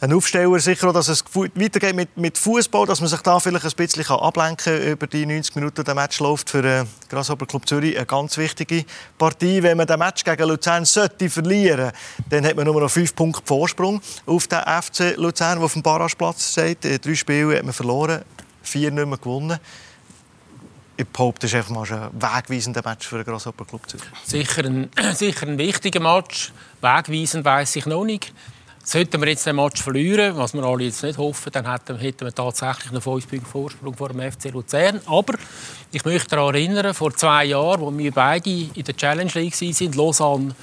[0.04, 3.66] ein Aufsteller sicher auch, dass es weitergeht mit, mit Fußball, dass man sich da vielleicht
[3.66, 7.66] ein bisschen ablenken kann über die 90 Minuten, der Match läuft für den Grasshopper Club
[7.66, 8.84] Zürich eine ganz wichtige
[9.18, 9.64] Partie.
[9.64, 11.94] Wenn man den Match gegen Luzern sollte verlieren,
[12.30, 15.82] dann hat man nur noch fünf Punkte Vorsprung auf den FC Luzern, der auf dem
[15.84, 16.84] Barrageplatz steht.
[16.84, 18.24] Äh, drei Spiele hat man verloren,
[18.62, 19.58] vier nicht mehr gewonnen.
[20.98, 24.06] Ich behaupte, das ist einfach mal ein wegweisender Match für den Grasshopper Club Zürich.
[24.26, 26.52] Sicher ein, sicher ein wichtiger Match.
[26.82, 28.34] Wegweisend weiß ich noch nicht.
[28.86, 32.36] Sollten wir jetzt den Match verlieren, was wir alle jetzt nicht hoffen, dann hätten, wir
[32.36, 35.00] tatsächlich noch fünf Punkte Vorsprung vor dem FC Luzern.
[35.06, 35.36] Aber
[35.94, 39.94] ich möchte daran erinnern, vor zwei Jahren, als wir beide in der Challenge League waren,
[39.94, 40.56] Lausanne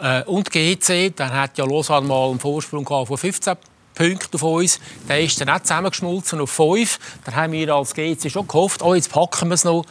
[0.00, 3.56] äh, und GC, dann hat ja Lausanne mal einen Vorsprung von 15
[3.96, 4.78] Punkten auf uns.
[5.08, 7.00] Der ist dann auch zusammengeschmolzen auf 5.
[7.24, 9.84] Da haben wir als GC schon gehofft, oh, jetzt packen wir es noch.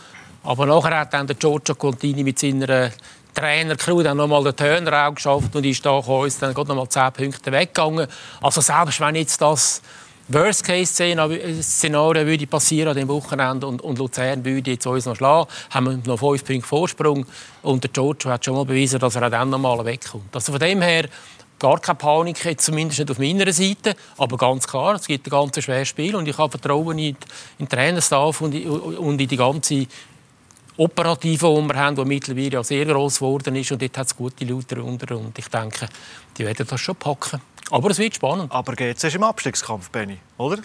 [0.43, 2.91] Aber nachher hat dann der Giorgio Contini mit seiner
[3.35, 7.51] Trainercrew dann nochmal den Turner geschafft und ist da uns dann noch mal 10 Punkte
[7.51, 8.07] weggegangen.
[8.41, 9.81] Also selbst wenn jetzt das
[10.27, 16.03] Worst-Case-Szenario würde passieren an dem Wochenende und, und Luzern würde jetzt uns noch schlagen, haben
[16.03, 17.25] wir noch fünf Punkte Vorsprung
[17.61, 20.33] und der Giorgio hat schon mal bewiesen, dass er auch dann noch mal wegkommt.
[20.33, 21.05] Also von dem her
[21.59, 25.63] gar keine Panik, zumindest nicht auf meiner Seite, aber ganz klar, es gibt ein ganz
[25.63, 27.15] schweres Spiel und ich habe Vertrauen in,
[27.59, 29.85] den Trainerstaff und in die ganze
[30.77, 34.45] Operative, die wir haben, die mittlerweile sehr groß geworden ist und dort hat es gute
[34.45, 35.87] Leute darunter und ich denke,
[36.37, 37.41] die werden das schon packen.
[37.71, 38.51] Aber es wird spannend.
[38.51, 40.59] Aber geht es im Abstiegskampf, Benny, oder?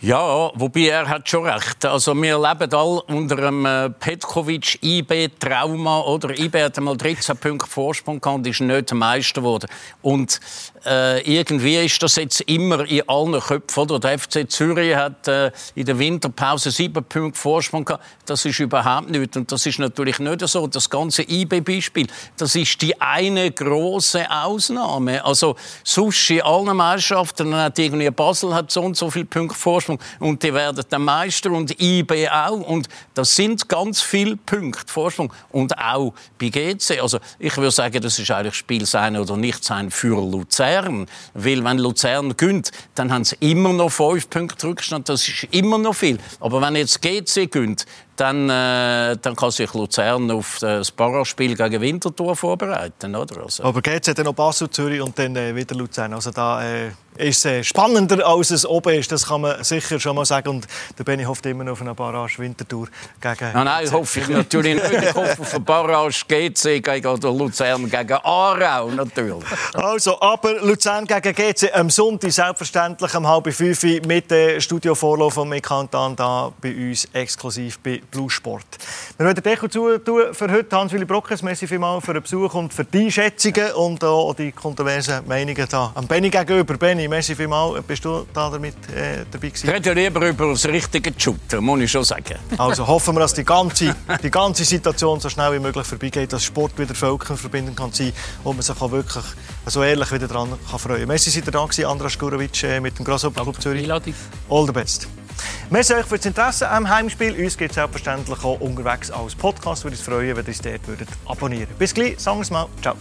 [0.00, 1.84] Ja, wobei er hat schon recht.
[1.86, 7.34] Also wir leben alle unter einem äh, Petkovic IB Trauma oder IB hat einmal 13
[7.38, 9.70] Punkte Vorsprung gehabt und ist nicht Meister geworden.
[10.02, 10.38] Und
[10.86, 13.80] äh, irgendwie ist das jetzt immer in allen Köpfen.
[13.80, 13.98] Oder?
[13.98, 18.04] Der FC Zürich hat äh, in der Winterpause sieben Punkte Vorsprung gehabt.
[18.24, 19.36] Das ist überhaupt nicht.
[19.36, 20.66] Und das ist natürlich nicht so.
[20.66, 22.06] Das ganze IB-Beispiel,
[22.36, 25.24] das ist die eine große Ausnahme.
[25.24, 29.98] Also sonst in allen Meisterschaften hat irgendwie Basel hat so und so viele Punkte Vorsprung
[30.20, 35.32] und die werden der Meister und IB auch und das sind ganz viele Punkte Vorsprung
[35.50, 37.00] und auch bei GC.
[37.00, 40.75] Also ich würde sagen, das ist eigentlich Spiel sein oder nicht sein für Luzern,
[41.34, 45.78] weil wenn Luzern gönnt, dann haben sie immer noch fünf Punkte Rückstand, das ist immer
[45.78, 46.18] noch viel.
[46.40, 47.86] Aber wenn jetzt GC gönnt,
[48.16, 53.14] dann, äh, dann kann sich Luzern auf das Barrage-Spiel gegen Winterthur vorbereiten.
[53.14, 53.42] Oder?
[53.42, 53.64] Also.
[53.64, 56.14] Aber geht es dann noch Basel, Zürich und dann äh, wieder Luzern.
[56.14, 59.10] Also da äh, ist es äh, spannender, als es oben ist.
[59.12, 60.48] Das kann man sicher schon mal sagen.
[60.48, 60.66] Und
[60.98, 62.88] der Benny hofft immer noch auf eine Barrage Winterthur
[63.20, 63.52] gegen...
[63.52, 64.92] Nein, nein, hoffe ich natürlich nicht.
[64.92, 69.44] Ich hoffe auf eine Barrage GC gegen Luzern gegen Aarau natürlich.
[69.74, 75.48] Also, aber Luzern gegen GC am Sonntag selbstverständlich um halb fünf mit dem Studiovorlauf von
[75.48, 78.64] Mekantan da bei uns exklusiv bei Blue Sport.
[79.16, 80.76] Wir werden Deckel zu tun für heute.
[80.76, 85.26] Hans-Willi Brockes, merci vielmals für den Besuch und für die Einschätzungen und auch die kontroversen
[85.26, 85.92] Meinungen da.
[85.94, 86.76] Am Benny gegenüber.
[86.76, 87.82] Benny, merci vielmals.
[87.84, 89.66] Bist du da damit äh, dabei gewesen?
[89.66, 92.36] Ich rede lieber über das richtige Shooter, muss ich schon sagen.
[92.58, 96.44] Also hoffen wir, dass die ganze, die ganze Situation so schnell wie möglich vorbeigeht, dass
[96.44, 98.12] Sport wieder Völker verbinden kann sein
[98.44, 99.24] und man sich auch wirklich
[99.66, 101.08] so ehrlich wieder dran kann freuen.
[101.08, 103.90] Merci, seid ihr da gewesen, Andras Gurovic äh, mit dem Grasshopper Club Zürich.
[103.90, 105.08] All the best.
[105.70, 107.44] Merci euch für das Interesse am Heimspiel.
[107.44, 109.84] Uns gibt es selbstverständlich auch unterwegs als Podcast.
[109.84, 111.78] Würde uns freuen, wenn ihr uns dort abonnieren würdet.
[111.78, 112.68] Bis gleich, sagen wir mal.
[112.82, 112.96] Ciao.